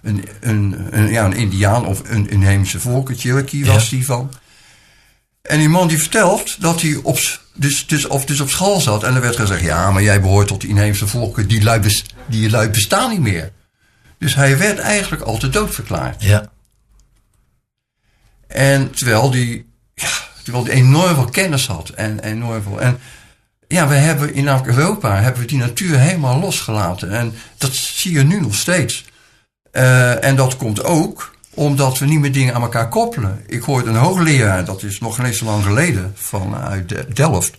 een, 0.03 0.25
een, 0.39 0.87
een, 0.91 1.07
ja, 1.07 1.25
een 1.25 1.33
indiaan 1.35 1.85
of 1.85 2.01
een 2.09 2.29
inheemse 2.29 2.79
volk, 2.79 3.09
een 3.09 3.17
Cherokee 3.17 3.65
was 3.65 3.83
Ja. 3.89 3.95
die 3.95 4.05
van. 4.05 4.31
En 5.41 5.59
die 5.59 5.69
man 5.69 5.87
die 5.87 5.97
vertelt 5.97 6.61
dat 6.61 6.81
hij 6.81 6.99
op, 7.03 7.19
dus, 7.53 7.87
dus, 7.87 8.05
of 8.07 8.25
dus 8.25 8.39
op 8.39 8.49
school 8.49 8.79
zat. 8.79 9.03
En 9.03 9.15
er 9.15 9.21
werd 9.21 9.35
gezegd, 9.35 9.61
ja, 9.61 9.91
maar 9.91 10.03
jij 10.03 10.21
behoort 10.21 10.47
tot 10.47 10.61
de 10.61 10.67
inheemse 10.67 11.07
volken, 11.07 11.47
die 11.47 11.63
lui, 11.63 11.79
bes- 11.79 12.05
die 12.27 12.49
lui 12.49 12.69
bestaan 12.69 13.09
niet 13.09 13.19
meer. 13.19 13.51
Dus 14.17 14.35
hij 14.35 14.57
werd 14.57 14.79
eigenlijk 14.79 15.21
al 15.21 15.37
te 15.37 15.49
dood 15.49 15.73
verklaard. 15.73 16.23
Ja. 16.23 16.51
En 18.47 18.91
terwijl 18.91 19.31
die, 19.31 19.65
ja, 19.95 20.09
terwijl 20.43 20.63
die 20.63 20.73
enorm 20.73 21.15
veel 21.15 21.29
kennis 21.29 21.67
had. 21.67 21.89
En 21.89 22.19
enorm 22.19 22.63
veel. 22.63 22.81
En 22.81 22.99
ja, 23.67 23.87
we 23.87 23.95
hebben 23.95 24.33
in 24.33 24.47
Europa 24.47 25.21
hebben 25.21 25.41
we 25.41 25.47
die 25.47 25.57
natuur 25.57 25.99
helemaal 25.99 26.39
losgelaten. 26.39 27.11
En 27.11 27.33
dat 27.57 27.73
zie 27.73 28.11
je 28.11 28.23
nu 28.23 28.39
nog 28.41 28.55
steeds. 28.55 29.05
Eh, 29.73 30.23
en 30.23 30.35
dat 30.35 30.57
komt 30.57 30.83
ook 30.83 31.31
omdat 31.55 31.97
we 31.97 32.05
niet 32.05 32.19
meer 32.19 32.31
dingen 32.31 32.53
aan 32.55 32.61
elkaar 32.61 32.89
koppelen. 32.89 33.43
Ik 33.47 33.61
hoorde 33.61 33.89
een 33.89 33.95
hoogleraar, 33.95 34.65
dat 34.65 34.83
is 34.83 34.99
nog 34.99 35.15
geen 35.15 35.25
eens 35.25 35.37
zo 35.37 35.45
lang 35.45 35.63
geleden, 35.63 36.11
vanuit 36.15 36.89
De- 36.89 37.05
Delft. 37.13 37.57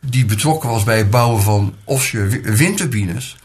Die 0.00 0.24
betrokken 0.24 0.68
was 0.68 0.84
bij 0.84 0.98
het 0.98 1.10
bouwen 1.10 1.42
van 1.42 1.74
offshore 1.84 2.26
wi- 2.26 2.40
windturbines. 2.56 3.36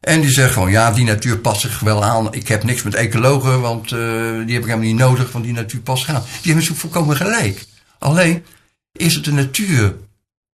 En 0.00 0.20
die 0.20 0.30
zegt 0.30 0.52
gewoon, 0.52 0.70
ja, 0.70 0.90
die 0.90 1.04
natuur 1.04 1.38
past 1.38 1.60
zich 1.60 1.80
wel 1.80 2.04
aan. 2.04 2.34
Ik 2.34 2.48
heb 2.48 2.62
niks 2.64 2.82
met 2.82 2.94
ecologen, 2.94 3.60
want 3.60 3.92
eh, 3.92 3.98
die 3.98 4.54
heb 4.54 4.62
ik 4.62 4.64
helemaal 4.64 4.78
niet 4.78 4.96
nodig, 4.96 5.32
want 5.32 5.44
die 5.44 5.52
natuur 5.52 5.80
past 5.80 6.04
zich 6.04 6.14
aan. 6.14 6.22
Die 6.42 6.52
hebben 6.52 6.64
zo 6.64 6.74
volkomen 6.74 7.16
gelijk. 7.16 7.64
Alleen 7.98 8.44
is 8.92 9.14
het 9.14 9.24
de 9.24 9.32
natuur 9.32 9.94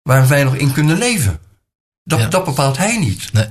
waar 0.02 0.28
wij 0.28 0.44
nog 0.44 0.56
in 0.56 0.72
kunnen 0.74 0.98
leven. 0.98 1.40
Dat, 2.04 2.20
Ja. 2.20 2.28
dat 2.28 2.46
bepaalt 2.46 2.78
hij 2.78 2.98
niet. 2.98 3.34
Nee. 3.34 3.46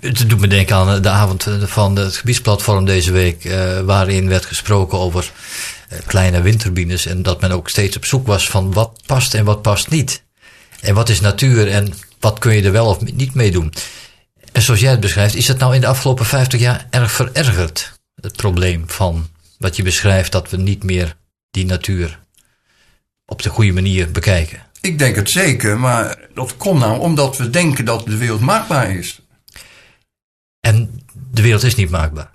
Het 0.00 0.28
doet 0.28 0.40
me 0.40 0.46
denken 0.46 0.76
aan 0.76 1.02
de 1.02 1.08
avond 1.08 1.46
eh, 1.46 1.62
van 1.62 1.96
het 1.96 2.16
gebiedsplatform 2.16 2.84
deze 2.84 3.12
week, 3.12 3.44
eh, 3.44 3.80
waarin 3.80 4.28
werd 4.28 4.46
gesproken 4.46 4.98
over 4.98 5.32
eh, 5.88 5.98
kleine 6.06 6.40
windturbines 6.40 7.06
en 7.06 7.22
dat 7.22 7.40
men 7.40 7.52
ook 7.52 7.68
steeds 7.68 7.96
op 7.96 8.04
zoek 8.04 8.26
was 8.26 8.48
van 8.48 8.72
wat 8.72 9.02
past 9.06 9.34
en 9.34 9.44
wat 9.44 9.62
past 9.62 9.90
niet. 9.90 10.22
En 10.80 10.94
wat 10.94 11.08
is 11.08 11.20
natuur 11.20 11.70
en 11.70 11.92
wat 12.20 12.38
kun 12.38 12.54
je 12.54 12.62
er 12.62 12.72
wel 12.72 12.86
of 12.86 13.00
niet 13.00 13.34
mee 13.34 13.50
doen. 13.50 13.72
En 14.52 14.62
zoals 14.62 14.80
jij 14.80 14.90
het 14.90 15.00
beschrijft, 15.00 15.34
is 15.34 15.48
het 15.48 15.58
nou 15.58 15.74
in 15.74 15.80
de 15.80 15.86
afgelopen 15.86 16.26
50 16.26 16.60
jaar 16.60 16.86
erg 16.90 17.12
verergerd, 17.12 18.00
het 18.20 18.36
probleem 18.36 18.84
van 18.86 19.28
wat 19.58 19.76
je 19.76 19.82
beschrijft, 19.82 20.32
dat 20.32 20.50
we 20.50 20.56
niet 20.56 20.82
meer 20.82 21.16
die 21.50 21.64
natuur 21.64 22.20
op 23.26 23.42
de 23.42 23.48
goede 23.48 23.72
manier 23.72 24.10
bekijken. 24.10 24.62
Ik 24.80 24.98
denk 24.98 25.16
het 25.16 25.30
zeker, 25.30 25.78
maar 25.78 26.18
dat 26.34 26.56
komt 26.56 26.80
nou 26.80 27.00
omdat 27.00 27.36
we 27.36 27.50
denken 27.50 27.84
dat 27.84 28.04
de 28.04 28.16
wereld 28.16 28.40
maakbaar 28.40 28.90
is. 28.96 29.20
En 30.66 31.02
de 31.30 31.42
wereld 31.42 31.62
is 31.62 31.74
niet 31.74 31.90
maakbaar. 31.90 32.30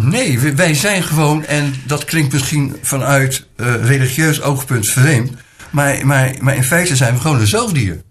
Nee, 0.00 0.38
wij 0.38 0.74
zijn 0.74 1.02
gewoon, 1.02 1.44
en 1.44 1.74
dat 1.86 2.04
klinkt 2.04 2.32
misschien 2.32 2.76
vanuit 2.82 3.46
eh, 3.56 3.74
religieus 3.86 4.40
oogpunt 4.42 4.88
vreemd, 4.88 5.32
maar, 5.70 6.06
maar, 6.06 6.34
maar 6.40 6.54
in 6.56 6.64
feite 6.64 6.96
zijn 6.96 7.14
we 7.14 7.20
gewoon 7.20 7.40
een 7.40 7.46
zoogdier. 7.46 8.02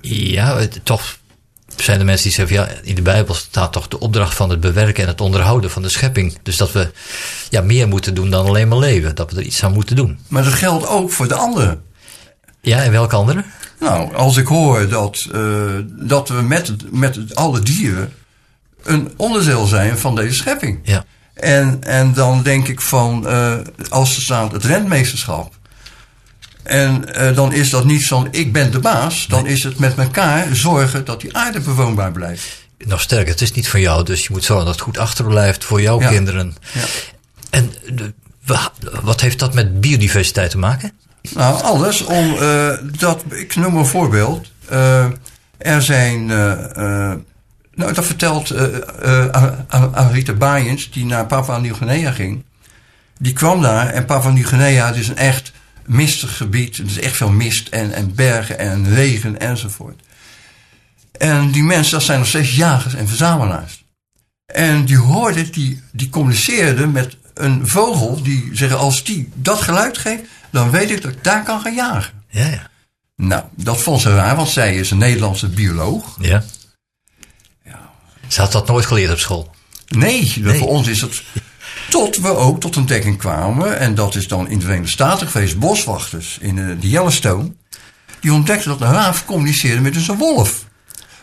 Ja, 0.00 0.56
het- 0.58 0.80
toch 0.82 1.18
zijn 1.76 1.98
er 1.98 2.04
mensen 2.04 2.24
die 2.24 2.32
zeggen, 2.34 2.56
ja, 2.56 2.68
in 2.82 2.94
de 2.94 3.02
Bijbel 3.02 3.34
staat 3.34 3.72
toch 3.72 3.88
de 3.88 4.00
opdracht 4.00 4.34
van 4.34 4.50
het 4.50 4.60
bewerken 4.60 5.02
en 5.02 5.08
het 5.08 5.20
onderhouden 5.20 5.70
van 5.70 5.82
de 5.82 5.88
schepping. 5.90 6.38
Dus 6.42 6.56
dat 6.56 6.72
we 6.72 6.90
ja, 7.50 7.60
meer 7.62 7.88
moeten 7.88 8.14
doen 8.14 8.30
dan 8.30 8.46
alleen 8.46 8.68
maar 8.68 8.78
leven. 8.78 9.14
Dat 9.14 9.30
we 9.30 9.36
er 9.36 9.46
iets 9.46 9.64
aan 9.64 9.72
moeten 9.72 9.96
doen. 9.96 10.18
Maar 10.28 10.44
dat 10.44 10.52
geldt 10.52 10.86
ook 10.86 11.10
voor 11.10 11.28
de 11.28 11.34
anderen. 11.34 11.82
Ja, 12.60 12.82
en 12.82 12.90
welke 12.90 13.16
anderen? 13.16 13.44
Nou, 13.80 14.14
als 14.14 14.36
ik 14.36 14.46
hoor 14.46 14.88
dat, 14.88 15.26
uh, 15.34 15.62
dat 15.88 16.28
we 16.28 16.42
met, 16.42 16.92
met 16.92 17.34
alle 17.34 17.60
dieren 17.60 18.12
een 18.84 19.12
onderdeel 19.16 19.66
zijn 19.66 19.98
van 19.98 20.14
deze 20.14 20.34
schepping. 20.34 20.80
Ja. 20.82 21.04
En, 21.34 21.78
en 21.82 22.12
dan 22.12 22.42
denk 22.42 22.68
ik 22.68 22.80
van, 22.80 23.24
uh, 23.26 23.54
als 23.88 24.16
er 24.16 24.22
staat 24.22 24.52
het 24.52 24.64
rentmeesterschap. 24.64 25.52
En 26.62 27.04
uh, 27.22 27.34
dan 27.36 27.52
is 27.52 27.70
dat 27.70 27.84
niet 27.84 28.06
van 28.06 28.28
ik 28.30 28.52
ben 28.52 28.70
de 28.70 28.78
baas. 28.78 29.26
Dan 29.26 29.46
is 29.46 29.62
het 29.62 29.78
met 29.78 29.98
elkaar 29.98 30.46
zorgen 30.56 31.04
dat 31.04 31.20
die 31.20 31.36
aarde 31.36 31.60
bewoonbaar 31.60 32.12
blijft. 32.12 32.62
Nog 32.78 33.00
sterker, 33.00 33.32
het 33.32 33.40
is 33.40 33.52
niet 33.52 33.68
van 33.68 33.80
jou. 33.80 34.04
Dus 34.04 34.22
je 34.22 34.28
moet 34.30 34.44
zorgen 34.44 34.64
dat 34.66 34.74
het 34.74 34.84
goed 34.84 34.98
achterblijft 34.98 35.64
voor 35.64 35.80
jouw 35.82 36.00
Ja. 36.00 36.08
kinderen. 36.08 36.54
Ja. 36.72 36.84
En 37.50 37.72
wa- 38.46 38.72
wat 39.02 39.20
heeft 39.20 39.38
dat 39.38 39.54
met 39.54 39.80
biodiversiteit 39.80 40.50
te 40.50 40.58
maken? 40.58 40.92
Nou, 41.34 41.62
alles 41.62 42.02
om 42.02 42.36
dat. 42.98 43.22
Ik 43.30 43.56
noem 43.56 43.76
een 43.76 43.86
voorbeeld. 43.86 44.50
Er 45.58 45.82
zijn. 45.82 46.28
Nou, 47.74 47.92
dat 47.92 48.06
vertelt 48.06 48.52
uh, 48.52 48.62
uh, 49.04 49.52
Arita 49.92 50.32
Baaiens, 50.32 50.90
die 50.90 51.04
naar 51.04 51.26
Papua 51.26 51.58
Nieuw-Guinea 51.58 52.10
ging. 52.10 52.44
Die 53.18 53.32
kwam 53.32 53.62
daar 53.62 53.88
en 53.88 54.04
Papua 54.04 54.30
Nieuw-Guinea 54.30 54.92
is 54.92 55.08
een 55.08 55.16
echt 55.16 55.52
mistig 55.86 56.36
gebied. 56.36 56.76
Er 56.76 56.84
is 56.84 56.98
echt 56.98 57.16
veel 57.16 57.30
mist 57.30 57.68
en, 57.68 57.92
en 57.92 58.14
bergen 58.14 58.58
en 58.58 58.94
regen 58.94 59.40
enzovoort. 59.40 60.00
En 61.18 61.50
die 61.50 61.62
mensen, 61.62 61.92
dat 61.92 62.02
zijn 62.02 62.18
nog 62.18 62.28
steeds 62.28 62.56
jagers 62.56 62.94
en 62.94 63.08
verzamelaars. 63.08 63.84
En 64.46 64.84
die 64.84 64.96
hoorden, 64.96 65.52
die, 65.52 65.82
die 65.92 66.08
communiceerden 66.08 66.92
met 66.92 67.16
een 67.34 67.68
vogel 67.68 68.22
die 68.22 68.50
zeggen: 68.52 68.78
als 68.78 69.04
die 69.04 69.28
dat 69.34 69.60
geluid 69.60 69.98
geeft, 69.98 70.22
dan 70.50 70.70
weet 70.70 70.90
ik 70.90 71.02
dat 71.02 71.12
ik 71.12 71.24
daar 71.24 71.42
kan 71.42 71.60
gaan 71.60 71.74
jagen. 71.74 72.12
Ja, 72.28 72.46
ja. 72.46 72.70
Nou, 73.16 73.42
dat 73.56 73.80
vond 73.80 74.00
ze 74.00 74.14
raar, 74.14 74.36
want 74.36 74.48
zij 74.48 74.76
is 74.76 74.90
een 74.90 74.98
Nederlandse 74.98 75.48
bioloog. 75.48 76.16
Ja. 76.20 76.42
Ze 78.34 78.40
had 78.40 78.52
dat 78.52 78.66
nooit 78.66 78.86
geleerd 78.86 79.12
op 79.12 79.18
school. 79.18 79.50
Nee, 79.88 80.32
Nee. 80.40 80.58
voor 80.58 80.68
ons 80.68 80.86
is 80.86 81.00
het. 81.00 81.22
Tot 81.90 82.16
we 82.16 82.28
ook 82.28 82.60
tot 82.60 82.76
een 82.76 82.86
dekking 82.86 83.18
kwamen, 83.18 83.78
en 83.78 83.94
dat 83.94 84.14
is 84.14 84.28
dan 84.28 84.48
in 84.48 84.58
de 84.58 84.64
Verenigde 84.64 84.90
Staten 84.90 85.28
geweest, 85.28 85.58
boswachters 85.58 86.38
in 86.40 86.58
eh, 86.58 86.66
de 86.80 86.88
Yellowstone. 86.88 87.52
Die 88.20 88.32
ontdekten 88.32 88.68
dat 88.70 88.80
een 88.80 88.92
raaf 88.92 89.24
communiceerde 89.24 89.80
met 89.80 90.08
een 90.08 90.16
wolf. 90.16 90.64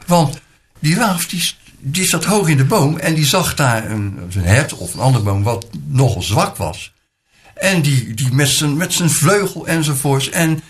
Want 0.06 0.40
die 0.80 0.96
raaf 0.96 1.26
die, 1.26 1.52
die 1.80 2.06
zat 2.06 2.26
hoog 2.26 2.48
in 2.48 2.58
de 2.58 2.66
boom 2.66 2.98
en 2.98 3.14
die 3.14 3.26
zag 3.26 3.56
daar 3.56 3.92
een, 3.92 4.20
een 4.34 4.44
hert 4.44 4.74
of 4.74 4.94
een 4.94 5.00
andere 5.00 5.24
boom 5.24 5.44
wat 5.44 5.68
nogal 5.88 6.22
zwak 6.22 6.56
was. 6.56 6.94
En 7.56 7.82
die, 7.82 8.14
die 8.14 8.34
met, 8.34 8.50
zijn, 8.50 8.78
met 8.78 8.94
zijn 8.94 9.10
vleugel 9.10 9.68
enzovoorts. 9.68 10.30
En 10.30 10.62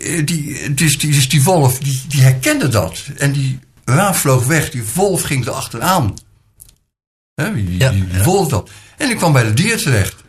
eh, 0.00 0.26
die, 0.26 0.74
dus, 0.74 0.98
die, 0.98 1.12
dus 1.12 1.28
die 1.28 1.42
wolf 1.42 1.78
die, 1.78 2.02
die 2.08 2.22
herkende 2.22 2.68
dat. 2.68 3.02
En 3.16 3.32
die 3.32 3.58
raaf 3.84 4.18
vloog 4.18 4.46
weg, 4.46 4.70
die 4.70 4.84
wolf 4.94 5.22
ging 5.22 5.46
erachteraan. 5.46 6.14
Hè, 7.34 7.54
die, 7.54 7.78
Ja, 7.78 7.90
die, 7.90 8.06
die 8.06 8.18
ja. 8.18 8.24
wolf 8.24 8.48
dat. 8.48 8.70
En 8.96 9.08
die 9.08 9.16
kwam 9.16 9.32
bij 9.32 9.44
de 9.44 9.54
dier 9.54 9.78
terecht. 9.78 10.24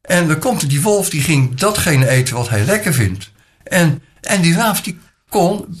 En 0.00 0.28
dan 0.28 0.38
komt 0.38 0.70
die 0.70 0.82
wolf, 0.82 1.10
die 1.10 1.22
ging 1.22 1.54
datgene 1.54 2.08
eten 2.08 2.34
wat 2.34 2.48
hij 2.48 2.64
lekker 2.64 2.94
vindt. 2.94 3.30
En, 3.62 4.02
en 4.20 4.40
die 4.40 4.54
raaf 4.54 4.82
die 4.82 4.98
kon 5.28 5.80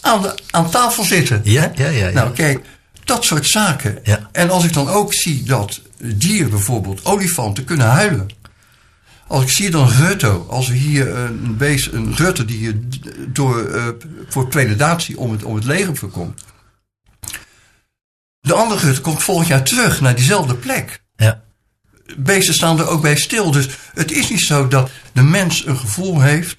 aan, 0.00 0.22
de, 0.22 0.34
aan 0.50 0.70
tafel 0.70 1.04
zitten. 1.04 1.40
Ja, 1.44 1.72
ja, 1.74 1.88
ja. 1.88 2.06
ja. 2.06 2.10
Nou, 2.12 2.32
kijk, 2.32 2.64
dat 3.04 3.24
soort 3.24 3.46
zaken. 3.46 3.98
Ja. 4.02 4.28
En 4.32 4.50
als 4.50 4.64
ik 4.64 4.72
dan 4.72 4.88
ook 4.88 5.14
zie 5.14 5.42
dat 5.42 5.80
dieren, 5.98 6.50
bijvoorbeeld 6.50 7.04
olifanten, 7.04 7.64
kunnen 7.64 7.86
huilen. 7.86 8.28
Als 9.26 9.42
ik 9.42 9.50
zie 9.50 9.70
dan 9.70 9.88
Rutto, 9.88 10.46
als 10.48 10.68
we 10.68 10.74
hier 10.74 11.16
een 11.16 11.56
beest, 11.56 11.92
een 11.92 12.16
Rutte 12.16 12.44
die 12.44 12.56
hier 12.56 12.76
door, 13.28 13.64
eh, 13.64 13.86
voor 14.28 14.48
predatie 14.48 15.18
om 15.18 15.30
het, 15.30 15.42
om 15.42 15.54
het 15.54 15.64
leger 15.64 15.96
voorkomt. 15.96 16.44
De 18.40 18.54
andere 18.54 19.00
komt 19.00 19.22
volgend 19.22 19.48
jaar 19.48 19.62
terug 19.62 20.00
naar 20.00 20.14
diezelfde 20.14 20.54
plek. 20.54 21.02
ja. 21.16 21.46
Beesten 22.16 22.54
staan 22.54 22.78
er 22.78 22.88
ook 22.88 23.02
bij 23.02 23.16
stil. 23.16 23.50
Dus 23.50 23.68
het 23.94 24.12
is 24.12 24.30
niet 24.30 24.40
zo 24.40 24.68
dat 24.68 24.90
de 25.12 25.22
mens 25.22 25.66
een 25.66 25.78
gevoel 25.78 26.20
heeft 26.20 26.56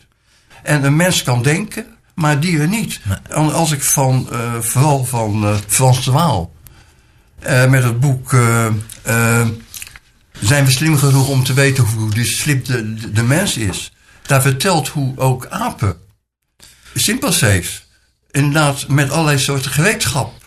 en 0.64 0.84
een 0.84 0.96
mens 0.96 1.24
kan 1.24 1.42
denken, 1.42 1.86
maar 2.16 2.40
dieren 2.40 2.70
niet. 2.70 3.00
Als 3.32 3.72
ik 3.72 3.84
van, 3.84 4.28
eh, 4.32 4.54
vooral 4.60 5.06
van 5.06 5.44
eh, 5.44 5.56
Frans 5.68 6.06
de 6.06 6.12
Waal, 6.12 6.54
eh, 7.40 7.70
met 7.70 7.84
het 7.84 8.00
boek 8.00 8.36
Zijn 10.40 10.66
we 10.66 10.72
slim 10.72 10.98
genoeg 10.98 11.28
om 11.28 11.44
te 11.44 11.54
weten 11.54 11.84
hoe 11.84 12.10
de 12.10 12.26
slim 12.26 12.64
de, 12.64 13.12
de, 13.12 13.24
mens 13.24 13.58
is? 13.58 13.92
Daar 14.22 14.42
vertelt 14.42 14.88
hoe 14.88 15.18
ook 15.18 15.48
apen, 15.48 15.98
chimpansees, 16.94 17.88
inderdaad 18.32 18.88
met 18.88 19.12
allerlei 19.12 19.40
soorten 19.40 19.72
gereedschap 19.72 20.39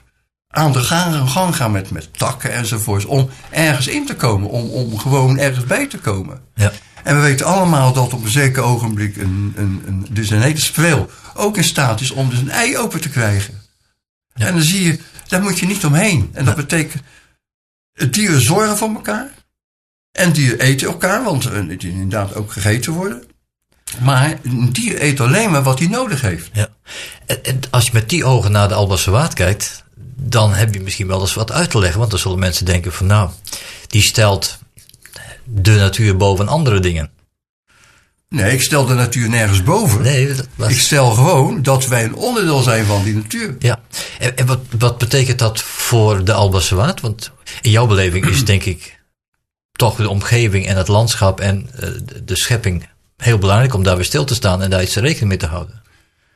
aan 0.54 0.72
de 0.72 0.78
gang, 0.78 1.30
gang 1.30 1.56
gaan 1.56 1.70
met, 1.70 1.90
met 1.90 2.18
takken 2.18 2.52
enzovoorts. 2.52 3.04
Om 3.04 3.30
ergens 3.50 3.86
in 3.86 4.06
te 4.06 4.16
komen, 4.16 4.48
om, 4.48 4.70
om 4.70 4.98
gewoon 4.98 5.38
ergens 5.38 5.64
bij 5.64 5.86
te 5.86 5.98
komen. 5.98 6.40
ja. 6.54 6.72
En 7.02 7.16
we 7.16 7.22
weten 7.22 7.46
allemaal 7.46 7.92
dat 7.92 8.12
op 8.12 8.24
een 8.24 8.30
zeker 8.30 8.62
ogenblik 8.62 9.16
een, 9.16 9.52
een, 9.56 9.82
een, 9.86 10.06
dus 10.10 10.30
een 10.30 10.42
hele 10.42 10.58
spreel 10.58 11.10
ook 11.34 11.56
in 11.56 11.64
staat 11.64 12.00
is 12.00 12.10
om 12.10 12.30
dus 12.30 12.38
een 12.38 12.50
ei 12.50 12.78
open 12.78 13.00
te 13.00 13.08
krijgen. 13.08 13.62
Ja. 14.34 14.46
En 14.46 14.52
dan 14.52 14.62
zie 14.62 14.84
je, 14.84 14.98
daar 15.26 15.42
moet 15.42 15.58
je 15.58 15.66
niet 15.66 15.84
omheen. 15.84 16.30
En 16.32 16.44
dat 16.44 16.56
betekent, 16.56 17.02
dieren 18.10 18.40
zorgen 18.40 18.76
voor 18.76 18.94
elkaar. 18.94 19.30
En 20.12 20.32
dieren 20.32 20.60
eten 20.60 20.86
elkaar, 20.86 21.24
want 21.24 21.46
eh, 21.46 21.52
het 21.68 21.84
is 21.84 21.90
inderdaad 21.90 22.34
ook 22.34 22.52
gegeten 22.52 22.92
worden. 22.92 23.22
Maar 24.00 24.38
een 24.42 24.72
dier 24.72 25.02
eet 25.02 25.20
alleen 25.20 25.50
maar 25.50 25.62
wat 25.62 25.78
hij 25.78 25.88
nodig 25.88 26.20
heeft. 26.20 26.50
Ja. 26.52 26.68
En, 27.26 27.44
en 27.44 27.60
als 27.70 27.84
je 27.84 27.90
met 27.92 28.08
die 28.08 28.24
ogen 28.24 28.52
naar 28.52 28.68
de 28.68 28.74
Albase 28.74 29.10
Waard 29.10 29.34
kijkt, 29.34 29.81
dan 30.16 30.52
heb 30.52 30.74
je 30.74 30.80
misschien 30.80 31.06
wel 31.06 31.20
eens 31.20 31.34
wat 31.34 31.52
uit 31.52 31.70
te 31.70 31.78
leggen. 31.78 31.98
Want 31.98 32.10
dan 32.10 32.20
zullen 32.20 32.38
mensen 32.38 32.64
denken 32.64 32.92
van 32.92 33.06
nou, 33.06 33.30
die 33.86 34.02
stelt 34.02 34.58
de 35.44 35.72
natuur 35.74 36.16
boven 36.16 36.48
andere 36.48 36.80
dingen. 36.80 37.10
Nee, 38.28 38.52
ik 38.52 38.62
stel 38.62 38.86
de 38.86 38.94
natuur 38.94 39.28
nergens 39.28 39.62
boven. 39.62 40.02
Nee, 40.02 40.34
dat 40.34 40.46
was- 40.54 40.70
Ik 40.70 40.78
stel 40.78 41.10
gewoon 41.10 41.62
dat 41.62 41.86
wij 41.86 42.04
een 42.04 42.14
onderdeel 42.14 42.62
zijn 42.62 42.84
van 42.86 43.04
die 43.04 43.14
natuur. 43.14 43.56
ja. 43.58 43.80
En, 44.18 44.36
en 44.36 44.46
wat, 44.46 44.60
wat 44.78 44.98
betekent 44.98 45.38
dat 45.38 45.60
voor 45.62 46.24
de 46.24 46.32
Albase 46.32 46.74
Waard? 46.74 47.00
Want 47.00 47.30
in 47.60 47.70
jouw 47.70 47.86
beleving 47.86 48.26
is 48.26 48.44
denk 48.44 48.64
ik 48.64 49.00
toch 49.72 49.96
de 49.96 50.08
omgeving 50.08 50.66
en 50.66 50.76
het 50.76 50.88
landschap 50.88 51.40
en 51.40 51.68
eh, 51.74 51.80
de, 52.04 52.24
de 52.24 52.36
schepping 52.36 52.88
heel 53.16 53.38
belangrijk 53.38 53.74
om 53.74 53.82
daar 53.82 53.96
weer 53.96 54.04
stil 54.04 54.24
te 54.24 54.34
staan 54.34 54.62
en 54.62 54.70
daar 54.70 54.82
iets 54.82 54.96
rekening 54.96 55.28
mee 55.28 55.38
te 55.38 55.46
houden. 55.46 55.82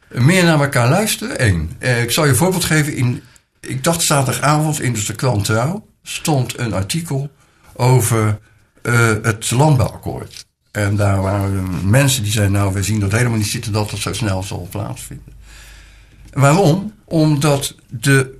Meer 0.08 0.44
naar 0.44 0.60
elkaar 0.60 0.88
luisteren, 0.88 1.38
één. 1.38 1.70
Eh, 1.78 2.02
ik 2.02 2.10
zal 2.12 2.24
je 2.24 2.30
een 2.30 2.36
voorbeeld 2.36 2.64
geven. 2.64 2.94
In, 2.96 3.22
ik 3.66 3.84
dacht 3.84 4.02
zaterdagavond 4.02 4.80
in 4.80 4.92
de 4.92 5.14
krant 5.14 5.44
Trouw 5.44 5.86
stond 6.02 6.58
een 6.58 6.72
artikel 6.72 7.30
over 7.72 8.38
eh, 8.82 9.14
het 9.22 9.50
landbouwakkoord. 9.50 10.46
En 10.70 10.96
daar 10.96 11.22
waren 11.22 11.90
mensen 11.90 12.22
die 12.22 12.32
zeiden, 12.32 12.54
nou, 12.54 12.72
we 12.72 12.82
zien 12.82 13.00
dat 13.00 13.12
helemaal 13.12 13.38
niet 13.38 13.46
zitten 13.46 13.72
dat 13.72 13.90
dat 13.90 14.00
zo 14.00 14.12
snel 14.12 14.42
zal 14.42 14.68
plaatsvinden. 14.70 15.32
Waarom? 16.32 16.92
Omdat 17.04 17.74
de 17.88 18.38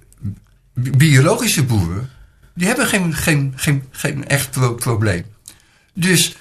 bi- 0.74 0.90
biologische 0.90 1.64
boeren, 1.64 2.10
die 2.54 2.66
hebben 2.66 2.86
geen, 2.86 3.14
geen, 3.14 3.52
geen, 3.56 3.84
geen 3.90 4.28
echt 4.28 4.50
pro- 4.50 4.74
probleem. 4.74 5.24
Dus 5.94 6.36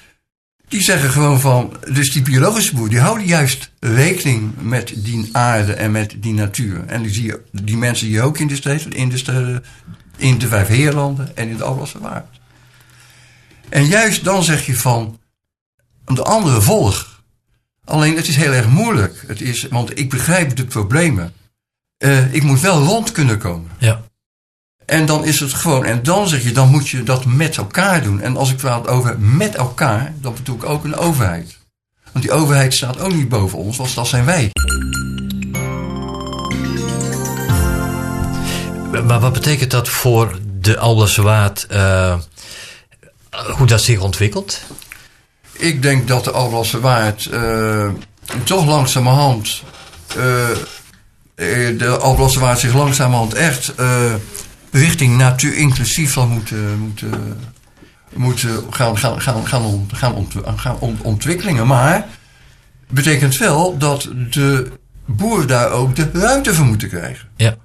die 0.68 0.82
zeggen 0.82 1.10
gewoon 1.10 1.40
van, 1.40 1.76
dus 1.92 2.12
die 2.12 2.22
biologische 2.22 2.72
boeren, 2.74 2.90
die 2.90 3.00
houden 3.00 3.26
juist 3.26 3.70
rekening 3.80 4.52
met 4.60 4.92
die 4.96 5.28
aarde 5.32 5.72
en 5.72 5.90
met 5.90 6.14
die 6.16 6.34
natuur. 6.34 6.84
En 6.86 7.02
die, 7.02 7.12
zie 7.12 7.24
je, 7.24 7.40
die 7.52 7.76
mensen 7.76 8.06
die 8.06 8.14
je 8.14 8.22
ook 8.22 8.38
in 8.38 8.46
de 8.46 8.56
steden, 8.56 8.92
in 8.92 9.08
de, 9.08 9.62
in 10.16 10.38
de 10.38 10.48
vijf 10.48 10.68
heerlanden 10.68 11.36
en 11.36 11.48
in 11.48 11.56
de 11.56 11.64
Alblasse 11.64 11.98
Waard. 11.98 12.40
En 13.68 13.86
juist 13.86 14.24
dan 14.24 14.42
zeg 14.42 14.66
je 14.66 14.76
van, 14.76 15.18
de 16.14 16.22
andere 16.22 16.60
volg. 16.60 17.22
Alleen 17.84 18.16
het 18.16 18.28
is 18.28 18.36
heel 18.36 18.52
erg 18.52 18.68
moeilijk. 18.68 19.24
Het 19.26 19.40
is, 19.40 19.68
want 19.68 19.98
ik 19.98 20.10
begrijp 20.10 20.56
de 20.56 20.64
problemen. 20.64 21.32
Eh, 21.96 22.34
ik 22.34 22.42
moet 22.42 22.60
wel 22.60 22.84
rond 22.84 23.12
kunnen 23.12 23.38
komen. 23.38 23.70
Ja. 23.78 24.02
En 24.86 25.06
dan 25.06 25.24
is 25.24 25.40
het 25.40 25.52
gewoon, 25.52 25.84
en 25.84 26.02
dan 26.02 26.28
zeg 26.28 26.42
je, 26.42 26.52
dan 26.52 26.70
moet 26.70 26.88
je 26.88 27.02
dat 27.02 27.24
met 27.24 27.56
elkaar 27.56 28.02
doen. 28.02 28.20
En 28.20 28.36
als 28.36 28.50
ik 28.50 28.56
praat 28.56 28.88
over 28.88 29.18
met 29.18 29.54
elkaar, 29.54 30.14
dan 30.20 30.34
bedoel 30.34 30.56
ik 30.56 30.64
ook 30.64 30.84
een 30.84 30.96
overheid. 30.96 31.58
Want 32.12 32.24
die 32.24 32.34
overheid 32.34 32.74
staat 32.74 33.00
ook 33.00 33.12
niet 33.12 33.28
boven 33.28 33.58
ons, 33.58 33.76
want 33.76 33.94
dat 33.94 34.06
zijn 34.06 34.24
wij. 34.24 34.50
Maar 39.06 39.20
wat 39.20 39.32
betekent 39.32 39.70
dat 39.70 39.88
voor 39.88 40.38
de 40.60 40.78
Albase 40.78 41.22
Waard, 41.22 41.66
eh, 41.66 42.18
hoe 43.30 43.66
dat 43.66 43.82
zich 43.82 44.00
ontwikkelt? 44.00 44.60
Ik 45.52 45.82
denk 45.82 46.08
dat 46.08 46.24
de 46.24 46.30
Alblasse 46.30 46.80
Waard 46.80 47.26
eh, 47.26 47.88
toch 48.44 48.66
langzamerhand 48.66 49.62
eh, 50.08 50.48
de 51.78 51.98
Alblasserwaard 52.00 52.58
zich 52.58 52.74
langzamerhand 52.74 53.34
echt 53.34 53.72
richting 54.78 55.16
natuur 55.16 55.56
inclusief 55.56 56.12
zal 56.12 56.26
moeten, 56.26 56.78
moeten, 56.78 57.38
moeten 58.14 58.64
gaan, 58.70 58.98
gaan, 58.98 59.20
gaan, 59.20 59.46
gaan, 59.46 59.62
ont, 59.62 59.92
gaan, 59.92 60.14
ont, 60.14 60.34
gaan 60.56 60.78
ont, 60.78 61.00
ontwikkelingen. 61.00 61.66
Maar 61.66 62.06
betekent 62.90 63.36
wel 63.36 63.78
dat 63.78 64.08
de 64.30 64.70
boeren 65.06 65.46
daar 65.46 65.70
ook 65.70 65.96
de 65.96 66.10
ruimte 66.12 66.54
voor 66.54 66.66
moeten 66.66 66.88
krijgen. 66.88 67.28
Ja. 67.36 67.56